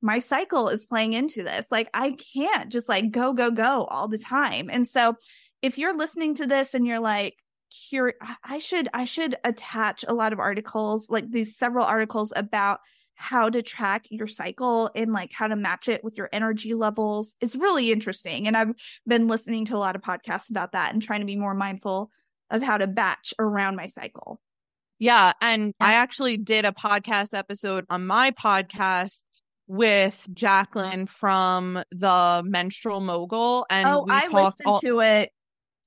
[0.00, 1.66] my cycle is playing into this.
[1.70, 4.68] Like I can't just like go, go, go all the time.
[4.70, 5.14] And so
[5.60, 7.36] if you're listening to this and you're like,
[7.68, 12.80] here, I should, I should attach a lot of articles, like these several articles about
[13.22, 17.36] how to track your cycle and like how to match it with your energy levels.
[17.40, 18.48] It's really interesting.
[18.48, 18.72] And I've
[19.06, 22.10] been listening to a lot of podcasts about that and trying to be more mindful
[22.50, 24.40] of how to batch around my cycle.
[24.98, 25.32] Yeah.
[25.40, 25.72] And.
[25.80, 29.20] I actually did a podcast episode on my podcast
[29.68, 33.66] with Jacqueline from the Menstrual Mogul.
[33.70, 35.30] And oh, we I talked listened all- to it.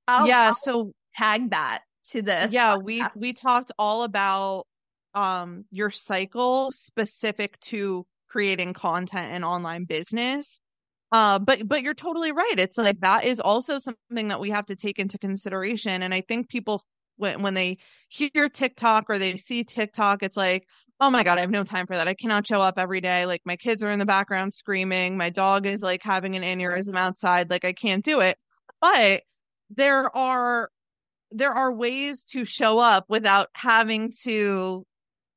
[0.08, 0.46] I'll, yeah.
[0.46, 2.50] I'll so tag that to this.
[2.50, 2.76] Yeah.
[2.76, 2.84] Podcast.
[2.84, 4.66] We, we talked all about
[5.16, 10.60] um your cycle specific to creating content and online business.
[11.12, 12.54] Uh but but you're totally right.
[12.58, 16.02] It's like that is also something that we have to take into consideration.
[16.02, 16.82] And i think people
[17.16, 20.66] when when they hear tiktok or they see tiktok it's like
[21.00, 22.08] oh my god i have no time for that.
[22.08, 23.26] I cannot show up every day.
[23.26, 25.16] Like my kids are in the background screaming.
[25.16, 27.50] My dog is like having an aneurysm outside.
[27.50, 28.38] Like i can't do it.
[28.80, 29.22] But
[29.70, 30.70] there are
[31.32, 34.84] there are ways to show up without having to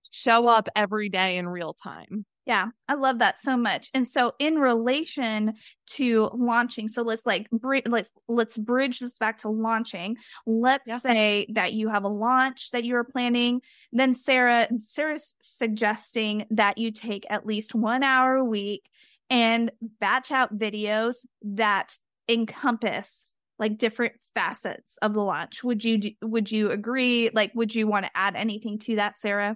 [0.09, 2.25] show up every day in real time.
[2.49, 3.91] Yeah, I love that so much.
[3.93, 5.53] And so in relation
[5.91, 10.17] to launching, so let's like br- let's let's bridge this back to launching.
[10.47, 10.97] Let's yeah.
[10.97, 16.89] say that you have a launch that you're planning, then Sarah Sarah's suggesting that you
[16.91, 18.89] take at least 1 hour a week
[19.29, 25.63] and batch out videos that encompass like different facets of the launch.
[25.63, 27.29] Would you would you agree?
[27.31, 29.55] Like would you want to add anything to that, Sarah?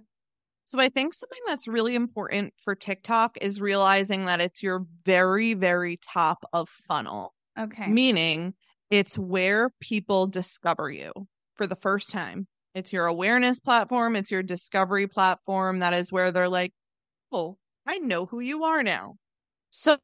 [0.66, 5.54] So I think something that's really important for TikTok is realizing that it's your very,
[5.54, 7.34] very top of funnel.
[7.60, 7.88] Okay.
[7.88, 8.54] Meaning
[8.90, 11.12] it's where people discover you
[11.56, 12.48] for the first time.
[12.74, 15.80] It's your awareness platform, it's your discovery platform.
[15.80, 16.74] That is where they're like,
[17.32, 19.16] oh, I know who you are now.
[19.70, 19.98] So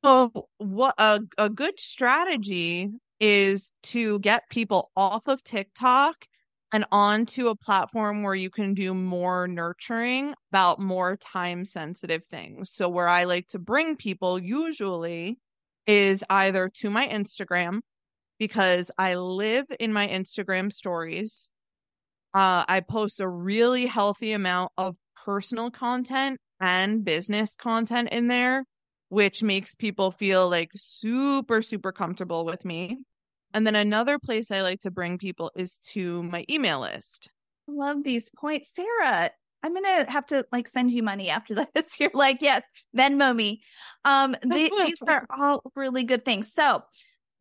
[0.57, 6.25] what a, a good strategy is to get people off of TikTok
[6.71, 12.71] and onto a platform where you can do more nurturing about more time sensitive things.
[12.71, 15.39] So, where I like to bring people usually
[15.87, 17.79] is either to my Instagram
[18.37, 21.49] because I live in my Instagram stories.
[22.33, 24.95] Uh, I post a really healthy amount of
[25.25, 28.65] personal content and business content in there,
[29.09, 32.99] which makes people feel like super, super comfortable with me.
[33.53, 37.31] And then another place I like to bring people is to my email list.
[37.67, 38.71] Love these points.
[38.73, 39.31] Sarah,
[39.63, 41.99] I'm gonna have to like send you money after this.
[41.99, 42.63] You're like, yes,
[42.95, 43.61] Venmo me.
[44.05, 46.53] Um, these are all really good things.
[46.53, 46.83] So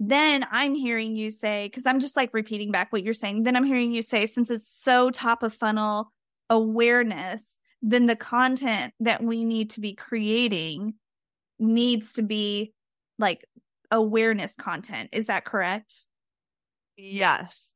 [0.00, 3.42] then I'm hearing you say, because I'm just like repeating back what you're saying.
[3.42, 6.12] Then I'm hearing you say, since it's so top of funnel
[6.50, 10.94] awareness, then the content that we need to be creating
[11.58, 12.72] needs to be
[13.18, 13.44] like
[13.90, 15.10] awareness content.
[15.12, 16.06] Is that correct?
[16.96, 17.72] Yes.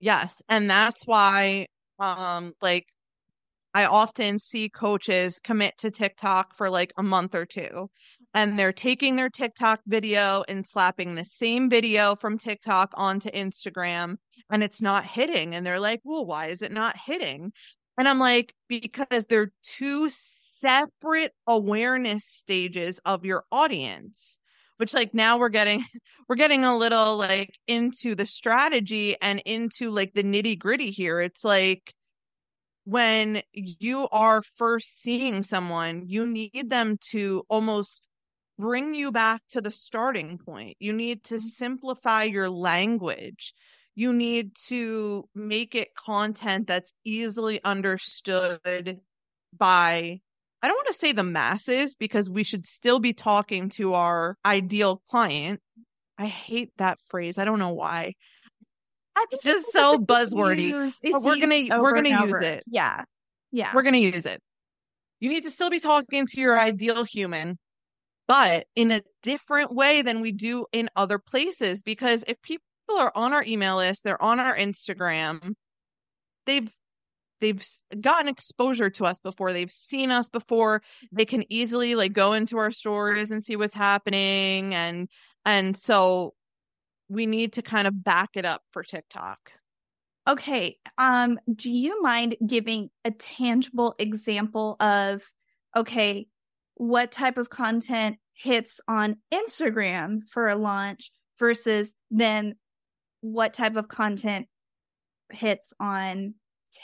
[0.00, 0.42] Yes.
[0.48, 1.66] And that's why
[1.98, 2.86] um like
[3.74, 7.90] I often see coaches commit to TikTok for like a month or two
[8.34, 14.16] and they're taking their TikTok video and slapping the same video from TikTok onto Instagram
[14.50, 17.52] and it's not hitting and they're like, "Well, why is it not hitting?"
[17.98, 24.38] And I'm like, "Because they're two separate awareness stages of your audience."
[24.78, 25.84] Which like now we're getting
[26.28, 31.20] we're getting a little like into the strategy and into like the nitty gritty here.
[31.20, 31.92] It's like
[32.84, 38.06] when you are first seeing someone you need them to almost
[38.58, 40.76] bring you back to the starting point.
[40.80, 41.46] You need to mm-hmm.
[41.48, 43.52] simplify your language.
[43.94, 49.00] You need to make it content that's easily understood
[49.56, 50.20] by
[50.66, 54.36] I don't want to say the masses because we should still be talking to our
[54.44, 55.60] ideal client.
[56.18, 57.38] I hate that phrase.
[57.38, 58.14] I don't know why.
[59.16, 60.70] It's just so buzzwordy.
[60.70, 62.64] Used, but we're gonna we're gonna use it.
[62.66, 63.04] Yeah.
[63.52, 63.70] Yeah.
[63.76, 64.42] We're gonna use it.
[65.20, 67.60] You need to still be talking to your ideal human,
[68.26, 71.80] but in a different way than we do in other places.
[71.80, 75.52] Because if people are on our email list, they're on our Instagram,
[76.44, 76.68] they've
[77.40, 77.64] they've
[78.00, 80.82] gotten exposure to us before they've seen us before
[81.12, 85.08] they can easily like go into our stories and see what's happening and
[85.44, 86.34] and so
[87.08, 89.52] we need to kind of back it up for TikTok.
[90.28, 95.22] Okay, um do you mind giving a tangible example of
[95.76, 96.26] okay,
[96.74, 102.54] what type of content hits on Instagram for a launch versus then
[103.20, 104.46] what type of content
[105.32, 106.34] hits on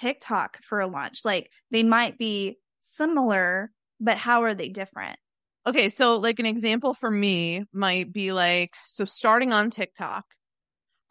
[0.01, 1.20] TikTok for a launch?
[1.24, 3.70] Like they might be similar,
[4.01, 5.18] but how are they different?
[5.66, 10.24] Okay, so like an example for me might be like so starting on TikTok,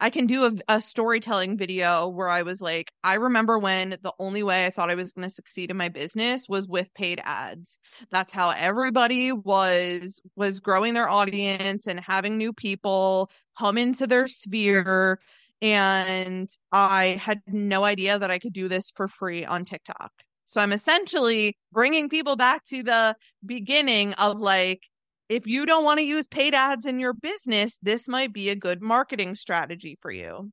[0.02, 4.12] I can do a, a, storytelling video where I was like, I remember when the
[4.18, 7.20] only way I thought I was going to succeed in my business was with paid
[7.24, 7.78] ads.
[8.10, 14.26] That's how everybody was was growing their audience and having new people come into their
[14.26, 15.20] sphere
[15.62, 20.10] and I had no idea that I could do this for free on TikTok.
[20.44, 23.14] So I'm essentially bringing people back to the
[23.46, 24.82] beginning of like,
[25.28, 28.56] if you don't want to use paid ads in your business, this might be a
[28.56, 30.50] good marketing strategy for you.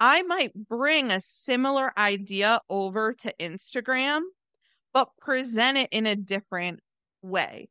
[0.00, 4.22] I might bring a similar idea over to Instagram,
[4.92, 6.80] but present it in a different
[7.22, 7.68] way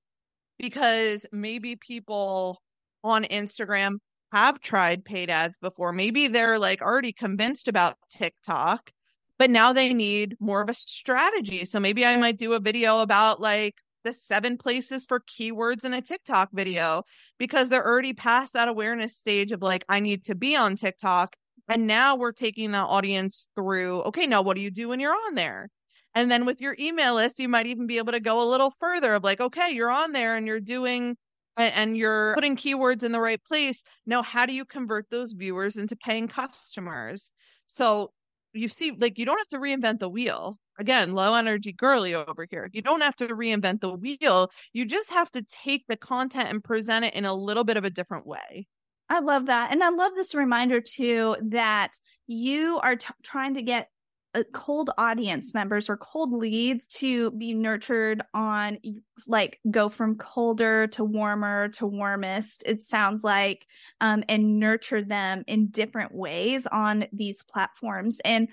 [0.57, 2.61] because maybe people
[3.03, 3.97] on Instagram
[4.31, 5.91] have tried paid ads before.
[5.91, 8.91] Maybe they're like already convinced about TikTok,
[9.37, 11.65] but now they need more of a strategy.
[11.65, 15.93] So maybe I might do a video about like the seven places for keywords in
[15.93, 17.03] a TikTok video
[17.37, 21.35] because they're already past that awareness stage of like, I need to be on TikTok.
[21.67, 25.13] And now we're taking that audience through, okay, now what do you do when you're
[25.13, 25.69] on there?
[26.13, 28.73] And then with your email list, you might even be able to go a little
[28.79, 31.15] further of like, okay, you're on there and you're doing
[31.57, 33.83] and, and you're putting keywords in the right place.
[34.05, 37.31] Now, how do you convert those viewers into paying customers?
[37.67, 38.11] So
[38.53, 40.57] you see, like, you don't have to reinvent the wheel.
[40.79, 42.69] Again, low energy girly over here.
[42.73, 44.49] You don't have to reinvent the wheel.
[44.73, 47.83] You just have to take the content and present it in a little bit of
[47.83, 48.67] a different way.
[49.09, 49.71] I love that.
[49.71, 51.91] And I love this reminder too that
[52.27, 53.89] you are t- trying to get
[54.53, 58.77] cold audience members or cold leads to be nurtured on
[59.27, 63.67] like go from colder to warmer to warmest it sounds like
[63.99, 68.19] um, and nurture them in different ways on these platforms.
[68.23, 68.47] And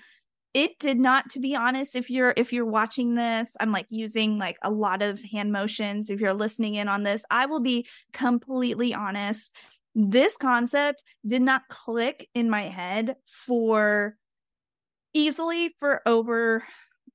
[0.53, 4.39] it did not to be honest if you're if you're watching this i'm like using
[4.39, 7.85] like a lot of hand motions if you're listening in on this i will be
[8.13, 9.55] completely honest.
[9.95, 14.15] This concept did not click in my head for
[15.13, 16.63] easily for over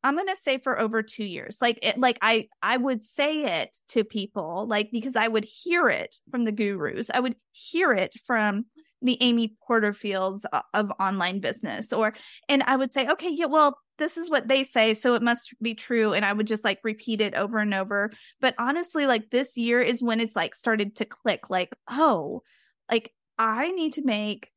[0.03, 1.57] I'm going to say for over 2 years.
[1.63, 5.89] Like it like I I would say it to people like because I would hear
[5.89, 7.11] it from the gurus.
[7.13, 8.67] I would hear it from
[9.01, 12.15] the Amy Porterfields uh, of online business or
[12.49, 15.55] and I would say, okay, yeah, well, this is what they say, so it must
[15.63, 16.13] be true.
[16.13, 18.11] And I would just like repeat it over and over.
[18.41, 22.43] But honestly, like this year is when it's like started to click, like, oh,
[22.91, 24.51] like I need to make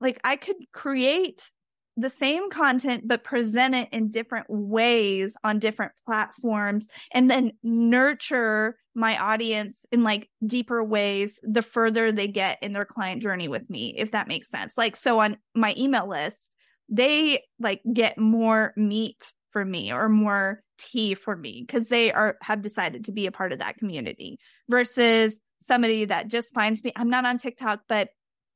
[0.00, 1.50] like I could create
[2.00, 8.76] the same content but present it in different ways on different platforms and then nurture
[8.94, 13.68] my audience in like deeper ways the further they get in their client journey with
[13.70, 14.76] me if that makes sense.
[14.76, 16.50] Like so on my email list
[16.88, 22.36] they like get more meat for me or more tea for me because they are
[22.42, 24.38] have decided to be a part of that community
[24.68, 28.08] versus somebody that just finds me i'm not on tiktok but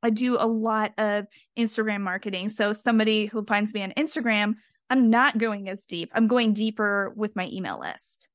[0.04, 1.26] I do a lot of
[1.58, 2.50] Instagram marketing.
[2.50, 4.56] So somebody who finds me on Instagram,
[4.90, 6.10] I'm not going as deep.
[6.14, 8.28] I'm going deeper with my email list.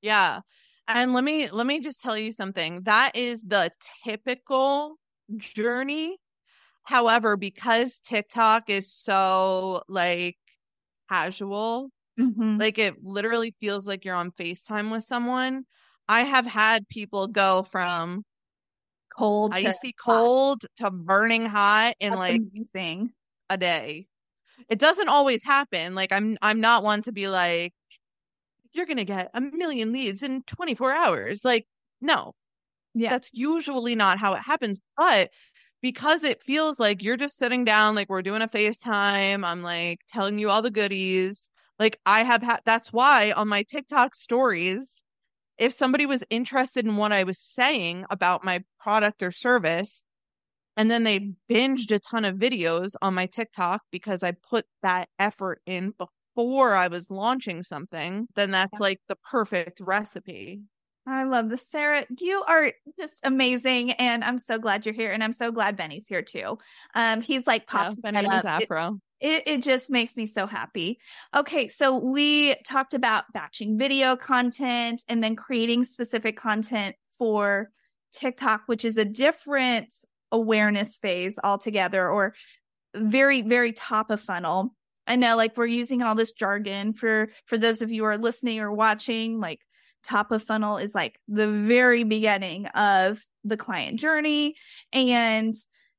[0.00, 0.40] Yeah.
[0.88, 2.82] And let me let me just tell you something.
[2.82, 3.70] That is the
[4.04, 4.96] typical
[5.36, 6.18] journey.
[6.82, 10.36] However, because TikTok is so like
[11.08, 12.58] casual, mm-hmm.
[12.58, 15.66] like it literally feels like you're on FaceTime with someone.
[16.08, 18.24] I have had people go from
[19.16, 23.12] cold icy cold to burning hot in That's like amazing.
[23.50, 24.06] a day.
[24.68, 25.94] It doesn't always happen.
[25.94, 27.72] Like I'm I'm not one to be like
[28.72, 31.44] you're going to get a million leads in 24 hours.
[31.44, 31.66] Like
[32.00, 32.34] no.
[32.94, 33.10] Yeah.
[33.10, 35.30] That's usually not how it happens, but
[35.82, 40.00] because it feels like you're just sitting down like we're doing a FaceTime, I'm like
[40.08, 41.50] telling you all the goodies.
[41.78, 45.01] Like I have had that's why on my TikTok stories
[45.58, 50.04] if somebody was interested in what I was saying about my product or service,
[50.76, 55.08] and then they binged a ton of videos on my TikTok because I put that
[55.18, 60.62] effort in before I was launching something, then that's like the perfect recipe.
[61.06, 62.06] I love this, Sarah.
[62.20, 66.06] You are just amazing, and I'm so glad you're here, and I'm so glad Benny's
[66.06, 66.58] here too.
[66.94, 69.00] Um, he's like popped yeah, Benny Afro.
[69.22, 70.98] It, it just makes me so happy.
[71.34, 77.70] Okay, so we talked about batching video content and then creating specific content for
[78.12, 79.94] TikTok, which is a different
[80.32, 82.34] awareness phase altogether, or
[82.96, 84.74] very, very top of funnel.
[85.06, 88.18] I know, like we're using all this jargon for for those of you who are
[88.18, 89.38] listening or watching.
[89.38, 89.60] Like
[90.02, 94.56] top of funnel is like the very beginning of the client journey,
[94.92, 95.54] and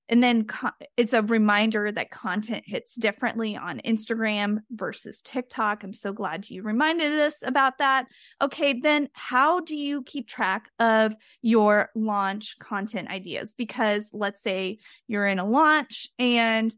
[0.10, 5.84] and then co- it's a reminder that content hits differently on Instagram versus TikTok.
[5.84, 8.08] I'm so glad you reminded us about that.
[8.42, 13.54] Okay, then how do you keep track of your launch content ideas?
[13.58, 16.76] Because let's say you're in a launch and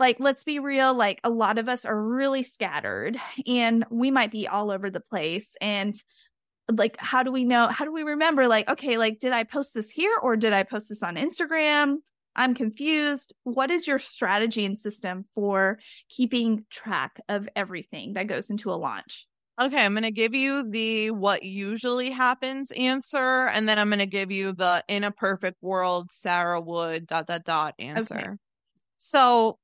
[0.00, 4.30] like let's be real like a lot of us are really scattered and we might
[4.30, 6.00] be all over the place and
[6.70, 9.74] like how do we know how do we remember like okay like did i post
[9.74, 11.96] this here or did i post this on instagram
[12.38, 13.34] I'm confused.
[13.42, 18.78] What is your strategy and system for keeping track of everything that goes into a
[18.78, 19.26] launch?
[19.60, 23.98] Okay, I'm going to give you the what usually happens answer, and then I'm going
[23.98, 28.16] to give you the in a perfect world, Sarah would dot dot dot answer.
[28.16, 28.28] Okay.
[28.98, 29.58] So,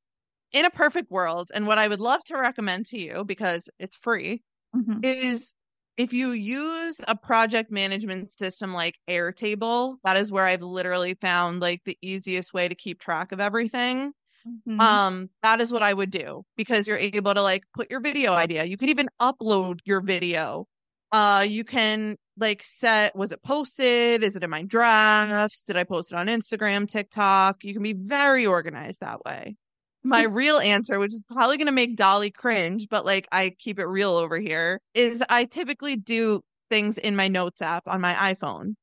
[0.53, 3.97] in a perfect world, and what I would love to recommend to you because it's
[3.97, 4.43] free
[4.75, 4.99] mm-hmm.
[5.05, 5.55] is
[5.97, 11.61] if you use a project management system like Airtable, that is where I've literally found
[11.61, 14.13] like the easiest way to keep track of everything.
[14.47, 14.81] Mm-hmm.
[14.81, 18.33] Um, that is what I would do because you're able to like put your video
[18.33, 18.65] idea.
[18.65, 20.67] You can even upload your video.
[21.13, 24.25] Uh, you can like set was it posted?
[24.25, 25.63] Is it in my drafts?
[25.63, 27.65] Did I post it on Instagram, TikTok?
[27.65, 29.57] You can be very organized that way
[30.05, 33.79] my real answer, which is probably going to make Dolly cringe, but like I keep
[33.79, 38.15] it real over here, is I typically do things in my notes app on my
[38.15, 38.75] iPhone.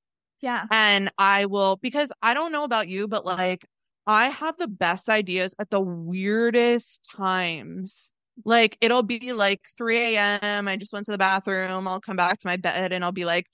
[0.41, 0.65] Yeah.
[0.71, 3.65] And I will, because I don't know about you, but like
[4.07, 8.13] I have the best ideas at the weirdest times.
[8.43, 10.67] Like it'll be like 3 a.m.
[10.67, 11.87] I just went to the bathroom.
[11.87, 13.45] I'll come back to my bed and I'll be like,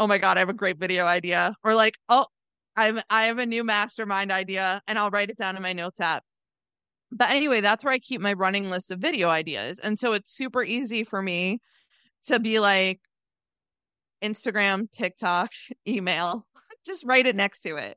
[0.00, 1.54] oh my God, I have a great video idea.
[1.62, 2.26] Or like, oh,
[2.76, 6.00] I'm I have a new mastermind idea and I'll write it down in my notes
[6.00, 6.24] app.
[7.12, 9.78] But anyway, that's where I keep my running list of video ideas.
[9.78, 11.60] And so it's super easy for me
[12.24, 13.00] to be like
[14.22, 15.50] Instagram, TikTok,
[15.88, 16.46] email,
[16.86, 17.96] just write it next to it.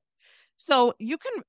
[0.58, 1.42] So you can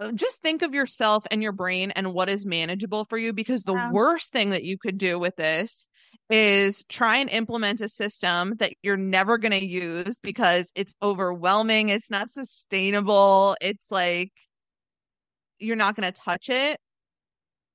[0.00, 3.62] uh, just think of yourself and your brain and what is manageable for you because
[3.62, 3.90] the yeah.
[3.90, 5.88] worst thing that you could do with this
[6.30, 11.88] is try and implement a system that you're never going to use because it's overwhelming,
[11.88, 14.32] it's not sustainable, it's like
[15.58, 16.78] you're not going to touch it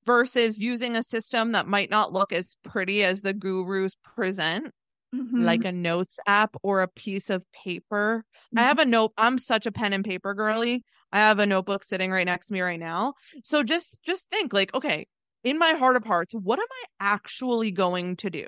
[0.06, 4.72] versus using a system that might not look as pretty as the gurus present
[5.14, 5.42] mm-hmm.
[5.42, 8.58] like a notes app or a piece of paper mm-hmm.
[8.58, 10.84] i have a note i'm such a pen and paper girly
[11.14, 13.14] I have a notebook sitting right next to me right now.
[13.44, 15.06] So just just think like, okay,
[15.44, 16.84] in my heart of hearts, what am I
[17.14, 18.46] actually going to do?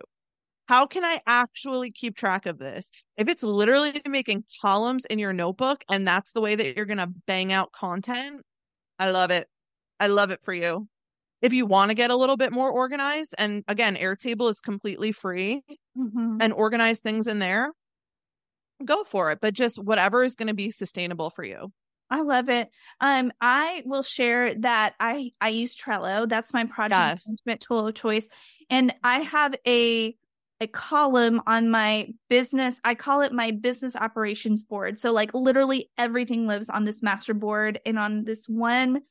[0.66, 2.90] How can I actually keep track of this?
[3.16, 6.98] If it's literally making columns in your notebook and that's the way that you're going
[6.98, 8.42] to bang out content,
[8.98, 9.46] I love it.
[10.00, 10.88] I love it for you.
[11.43, 15.12] If you want to get a little bit more organized, and again, Airtable is completely
[15.12, 15.62] free
[15.95, 16.41] Mhm.
[16.41, 17.72] and organize things in there,
[18.84, 19.41] go for it.
[19.41, 21.72] But just whatever is going to be sustainable for you.
[22.09, 22.70] I love it.
[23.01, 26.28] Um, I will share that I I use Trello.
[26.28, 27.26] That's my project Yes.
[27.26, 28.28] management tool of choice,
[28.70, 30.16] and I have a
[30.61, 32.80] a column on my business.
[32.84, 34.99] I call it my business operations board.
[34.99, 39.03] So like literally everything lives on this master board and on this one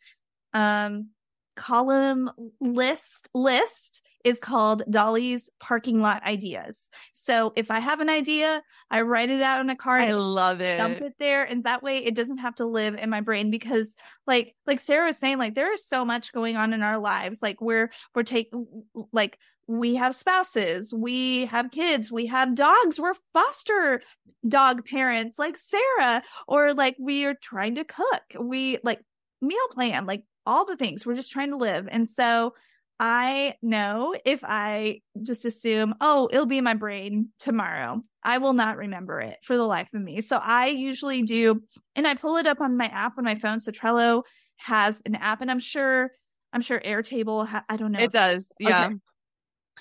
[0.54, 1.10] um
[1.56, 2.30] column
[2.60, 6.90] list list is called Dolly's parking lot ideas.
[7.14, 10.62] So if I have an idea, I write it out on a card I love
[10.62, 10.78] it.
[10.80, 11.14] dump it.
[11.20, 13.96] there and that way it doesn't have to live in my brain because
[14.26, 17.42] like like sarah was saying like there is so much going on in our lives
[17.42, 18.66] like we're we're taking
[19.12, 19.38] like
[19.68, 24.02] we have spouses we have kids we have dogs we're foster
[24.48, 29.00] dog parents like sarah or like we are trying to cook we like
[29.42, 32.54] meal plan like all the things we're just trying to live and so
[33.00, 38.54] I know if I just assume, oh, it'll be in my brain tomorrow, I will
[38.54, 40.22] not remember it for the life of me.
[40.22, 41.62] So I usually do,
[41.96, 43.60] and I pull it up on my app on my phone.
[43.60, 44.24] So Trello
[44.58, 46.12] has an app, and I'm sure,
[46.54, 48.00] I'm sure Airtable, ha- I don't know.
[48.00, 48.50] It does.
[48.60, 48.86] Yeah.
[48.86, 48.96] Okay.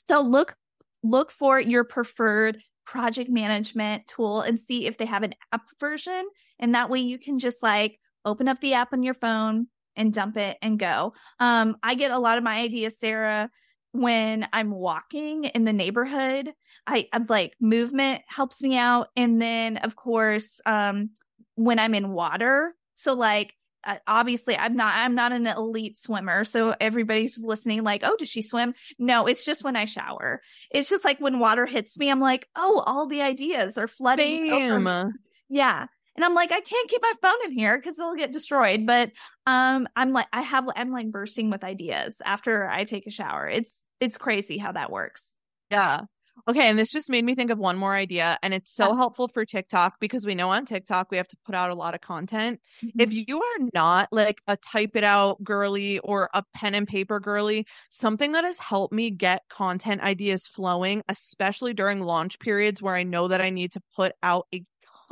[0.09, 0.57] So look,
[1.05, 6.29] look for your preferred project management tool and see if they have an app version.
[6.59, 10.13] And that way you can just like open up the app on your phone and
[10.13, 11.15] dump it and go.
[11.41, 13.51] Um, I get a lot of my ideas, Sarah,
[13.93, 16.53] when I'm walking in the neighborhood.
[16.87, 19.09] I, I'm like movement helps me out.
[19.17, 21.11] And then of course, um,
[21.55, 22.75] when I'm in water.
[22.95, 26.45] So like uh, obviously I'm not I'm not an elite swimmer.
[26.45, 30.43] So everybody's listening like, "Oh, does she swim?" No, it's just when I shower.
[30.71, 34.51] It's just like when water hits me, I'm like, "Oh, all the ideas are flooding
[34.53, 35.13] over me."
[35.49, 35.87] Yeah.
[36.17, 38.87] And I'm like, I can't keep my phone in here because it'll get destroyed.
[38.87, 39.11] But
[39.47, 43.49] um, I'm like, I have, I'm like bursting with ideas after I take a shower.
[43.49, 45.35] It's, it's crazy how that works.
[45.71, 46.03] Yeah.
[46.49, 46.69] Okay.
[46.69, 48.39] And this just made me think of one more idea.
[48.43, 51.55] And it's so helpful for TikTok because we know on TikTok we have to put
[51.55, 52.61] out a lot of content.
[52.99, 53.23] If Mm-hmm.
[53.27, 57.67] you are not like a type it out girly or a pen and paper girly,
[57.91, 63.05] something that has helped me get content ideas flowing, especially during launch periods where I
[63.05, 64.65] know that I need to put out a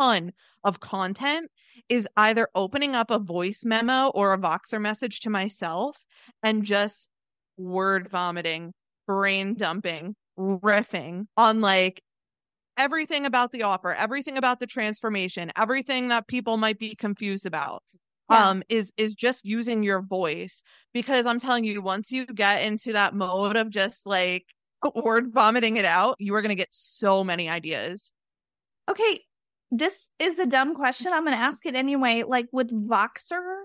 [0.02, 0.32] ton
[0.64, 1.50] of content,
[1.88, 6.04] is either opening up a voice memo or a Voxer message to myself
[6.42, 7.08] and just
[7.56, 8.72] word vomiting,
[9.06, 12.02] brain dumping, riffing on like
[12.76, 17.82] everything about the offer, everything about the transformation, everything that people might be confused about.
[18.30, 18.48] Yeah.
[18.48, 20.62] Um, is is just using your voice
[20.94, 24.46] because I'm telling you, once you get into that mode of just like
[24.94, 28.10] word vomiting it out, you are gonna get so many ideas.
[28.88, 29.20] Okay.
[29.74, 31.12] This is a dumb question.
[31.14, 32.24] I'm going to ask it anyway.
[32.26, 33.62] Like with Voxer,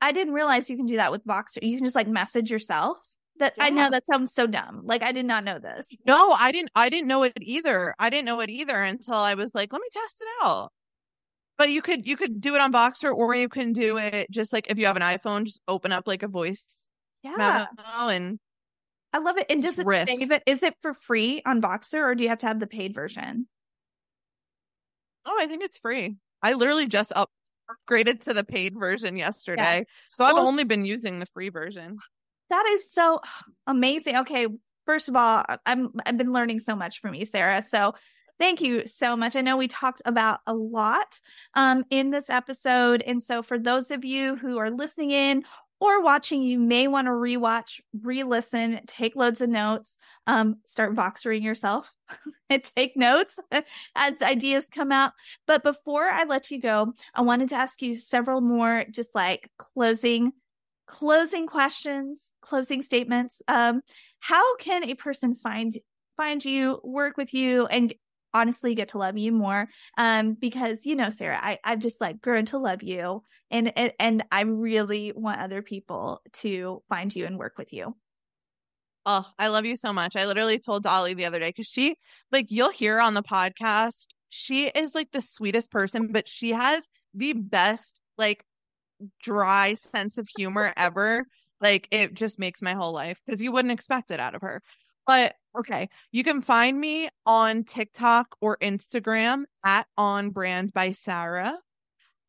[0.00, 1.58] I didn't realize you can do that with Voxer.
[1.60, 2.98] You can just like message yourself.
[3.38, 4.82] That I know that sounds so dumb.
[4.84, 5.88] Like I did not know this.
[6.06, 7.94] No, I didn't I didn't know it either.
[7.98, 10.70] I didn't know it either until I was like, let me test it out.
[11.58, 14.52] But you could you could do it on Voxer or you can do it just
[14.52, 16.76] like if you have an iPhone, just open up like a voice
[17.24, 17.34] Yeah.
[17.36, 18.38] memo and
[19.12, 19.46] I love it.
[19.50, 20.42] And Just save it?
[20.46, 23.48] Is it for free on Voxer or do you have to have the paid version?
[25.32, 26.16] Oh, I think it's free.
[26.42, 27.30] I literally just up
[27.88, 29.86] upgraded to the paid version yesterday.
[30.14, 31.98] So I've Well- only been using the free version.
[32.50, 33.20] That is so
[33.66, 34.16] amazing.
[34.18, 34.46] Okay,
[34.86, 37.62] first of all, I'm I've been learning so much from you, Sarah.
[37.62, 37.94] So
[38.38, 39.36] thank you so much.
[39.36, 41.18] I know we talked about a lot
[41.54, 43.00] um in this episode.
[43.02, 45.44] And so for those of you who are listening in
[45.82, 51.42] or watching, you may want to rewatch, re-listen, take loads of notes, um, start voxering
[51.42, 51.92] yourself
[52.50, 53.40] and take notes
[53.96, 55.10] as ideas come out.
[55.44, 59.50] But before I let you go, I wanted to ask you several more just like
[59.58, 60.32] closing
[60.88, 63.80] closing questions closing statements um
[64.18, 65.78] how can a person find
[66.16, 67.94] find you work with you and
[68.34, 69.68] honestly get to love you more
[69.98, 73.92] um because you know sarah i i've just like grown to love you and and,
[73.98, 77.94] and i really want other people to find you and work with you
[79.04, 80.14] Oh, I love you so much.
[80.14, 81.96] I literally told Dolly the other day because she,
[82.30, 86.86] like, you'll hear on the podcast, she is like the sweetest person, but she has
[87.12, 88.44] the best, like,
[89.22, 91.24] dry sense of humor ever.
[91.60, 94.62] Like, it just makes my whole life because you wouldn't expect it out of her.
[95.06, 101.58] But okay, you can find me on TikTok or Instagram at On Brand by Sarah.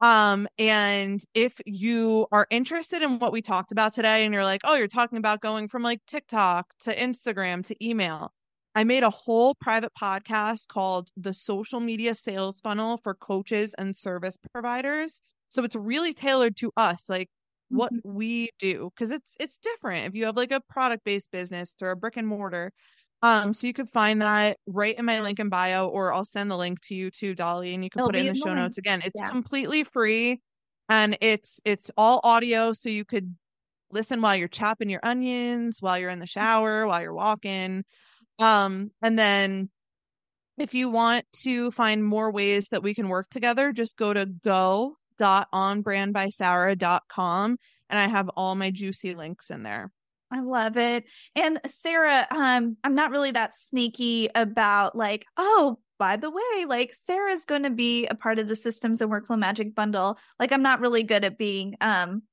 [0.01, 4.61] Um, and if you are interested in what we talked about today and you're like,
[4.65, 8.33] oh, you're talking about going from like TikTok to Instagram to email,
[8.75, 13.95] I made a whole private podcast called The Social Media Sales Funnel for Coaches and
[13.95, 15.21] Service Providers.
[15.49, 17.29] So it's really tailored to us, like
[17.73, 18.13] what mm-hmm.
[18.13, 20.07] we do, because it's it's different.
[20.07, 22.71] If you have like a product based business or a brick and mortar,
[23.21, 26.51] um, so you could find that right in my link in bio, or I'll send
[26.51, 28.53] the link to you too, Dolly, and you can It'll put it in the show
[28.53, 28.77] notes.
[28.77, 29.29] Again, it's yeah.
[29.29, 30.41] completely free
[30.89, 33.35] and it's it's all audio, so you could
[33.91, 37.83] listen while you're chopping your onions, while you're in the shower, while you're walking.
[38.39, 39.69] Um, and then
[40.57, 44.25] if you want to find more ways that we can work together, just go to
[45.17, 47.57] go.onbrandbysarah.com
[47.89, 49.91] and I have all my juicy links in there.
[50.31, 51.03] I love it.
[51.35, 56.95] And Sarah, um, I'm not really that sneaky about like, oh, by the way, like
[56.95, 60.17] Sarah's going to be a part of the Systems and Workflow Magic bundle.
[60.39, 62.23] Like, I'm not really good at being, um,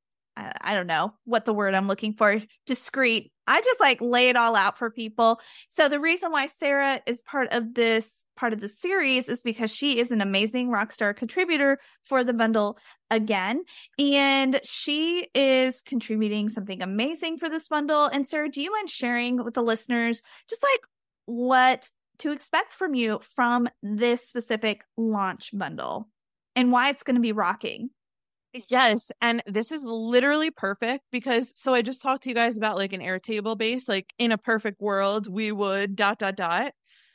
[0.61, 4.36] I, don't know what the word I'm looking for, discreet I just like lay it
[4.36, 5.41] all out for people.
[5.68, 9.74] So the reason why Sarah is part of this part of the series is because
[9.74, 12.78] she is an amazing rock star contributor for the bundle
[13.11, 13.64] again.
[13.99, 18.07] And she is contributing something amazing for this bundle.
[18.07, 20.80] And Sarah, do you mind sharing with the listeners just like
[21.26, 26.09] what to expect from you from this specific launch bundle
[26.55, 27.91] and why it's going to be rocking?
[28.69, 29.13] Yes.
[29.21, 32.93] And this is literally perfect because so I just talked to you guys about like
[32.93, 33.89] an Airtable base.
[33.89, 36.73] Like in a perfect world, we would dot dot dot.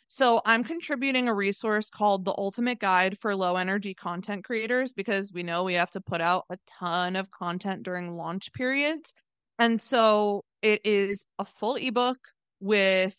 [0.08, 5.34] So I'm contributing a resource called the Ultimate Guide for Low Energy Content Creators because
[5.34, 9.14] we know we have to put out a ton of content during launch periods.
[9.60, 12.18] And so it is a full ebook
[12.62, 13.16] with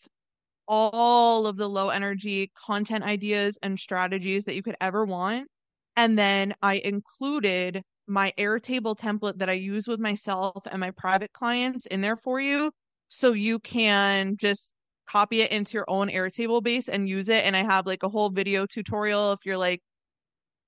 [0.67, 5.47] all of the low energy content ideas and strategies that you could ever want.
[5.95, 11.33] And then I included my Airtable template that I use with myself and my private
[11.33, 12.71] clients in there for you.
[13.09, 14.73] So you can just
[15.07, 17.45] copy it into your own Airtable base and use it.
[17.45, 19.81] And I have like a whole video tutorial if you're like,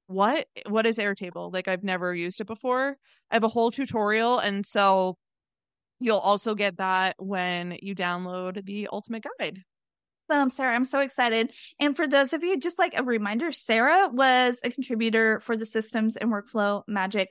[0.07, 0.47] what?
[0.67, 1.53] What is Airtable?
[1.53, 2.97] Like, I've never used it before.
[3.31, 4.39] I have a whole tutorial.
[4.39, 5.17] And so
[5.99, 9.61] you'll also get that when you download the Ultimate Guide.
[10.29, 11.51] Um, Sarah, I'm so excited.
[11.79, 15.65] And for those of you, just like a reminder, Sarah was a contributor for the
[15.65, 17.29] Systems and Workflow Magic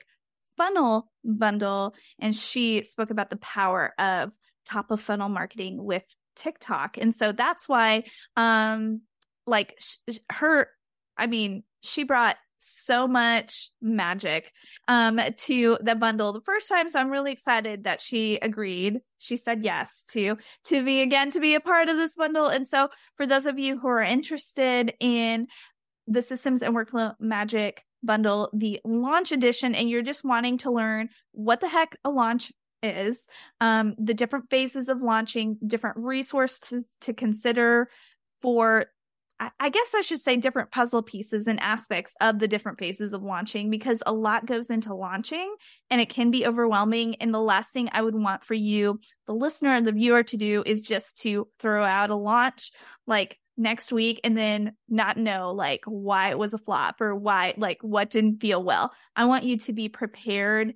[0.57, 4.31] Funnel Bundle, and she spoke about the power of
[4.65, 6.03] top of funnel marketing with
[6.35, 6.97] TikTok.
[6.97, 8.03] And so that's why,
[8.35, 9.01] um,
[9.47, 10.69] like sh- her,
[11.17, 14.51] I mean, she brought so much magic
[14.87, 16.33] um to the bundle.
[16.33, 18.99] The first time so i'm really excited that she agreed.
[19.17, 22.47] She said yes to to me again to be a part of this bundle.
[22.47, 25.47] And so for those of you who are interested in
[26.07, 31.09] the systems and workflow magic bundle the launch edition and you're just wanting to learn
[31.31, 32.51] what the heck a launch
[32.81, 33.27] is
[33.59, 37.89] um the different phases of launching different resources to consider
[38.41, 38.85] for
[39.57, 43.23] I guess I should say different puzzle pieces and aspects of the different phases of
[43.23, 45.55] launching because a lot goes into launching
[45.89, 47.15] and it can be overwhelming.
[47.15, 50.35] And the last thing I would want for you, the listener and the viewer, to
[50.35, 52.71] do is just to throw out a launch
[53.07, 57.53] like next week and then not know like why it was a flop or why,
[57.55, 58.91] like, what didn't feel well.
[59.15, 60.73] I want you to be prepared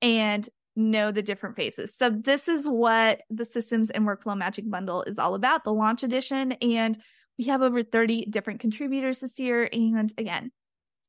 [0.00, 1.94] and know the different phases.
[1.94, 6.02] So this is what the systems and workflow magic bundle is all about, the launch
[6.02, 6.52] edition.
[6.52, 6.98] And
[7.40, 9.66] we have over 30 different contributors this year.
[9.72, 10.52] And again,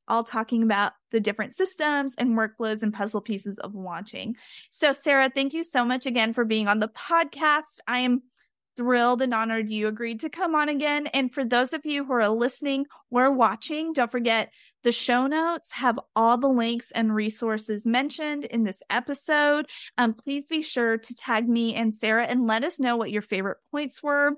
[0.07, 4.37] all talking about the different systems and workflows and puzzle pieces of launching.
[4.69, 7.81] So, Sarah, thank you so much again for being on the podcast.
[7.85, 8.21] I am
[8.77, 11.07] thrilled and honored you agreed to come on again.
[11.07, 14.53] And for those of you who are listening or watching, don't forget
[14.83, 19.69] the show notes have all the links and resources mentioned in this episode.
[19.97, 23.21] Um, please be sure to tag me and Sarah and let us know what your
[23.21, 24.37] favorite points were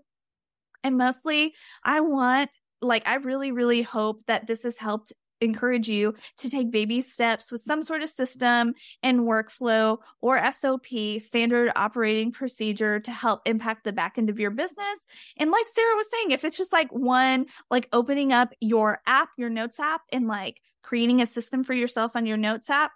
[0.84, 1.54] and mostly,
[1.84, 2.50] I want,
[2.82, 7.52] like, I really, really hope that this has helped encourage you to take baby steps
[7.52, 8.74] with some sort of system
[9.04, 10.86] and workflow or SOP,
[11.20, 15.06] standard operating procedure to help impact the back end of your business.
[15.38, 19.30] And like Sarah was saying, if it's just like one, like opening up your app,
[19.38, 22.92] your notes app, and like creating a system for yourself on your notes app,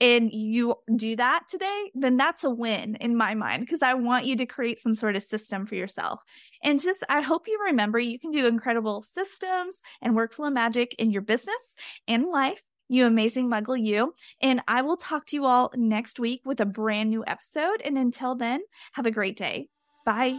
[0.00, 4.26] and you do that today, then that's a win in my mind because I want
[4.26, 6.20] you to create some sort of system for yourself.
[6.62, 11.10] And just, I hope you remember you can do incredible systems and workflow magic in
[11.10, 11.76] your business
[12.06, 12.62] and life.
[12.88, 14.14] You amazing muggle, you.
[14.40, 17.82] And I will talk to you all next week with a brand new episode.
[17.84, 19.68] And until then, have a great day.
[20.06, 20.38] Bye.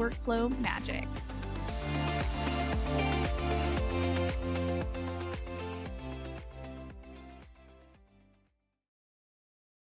[0.00, 1.06] workflow magic.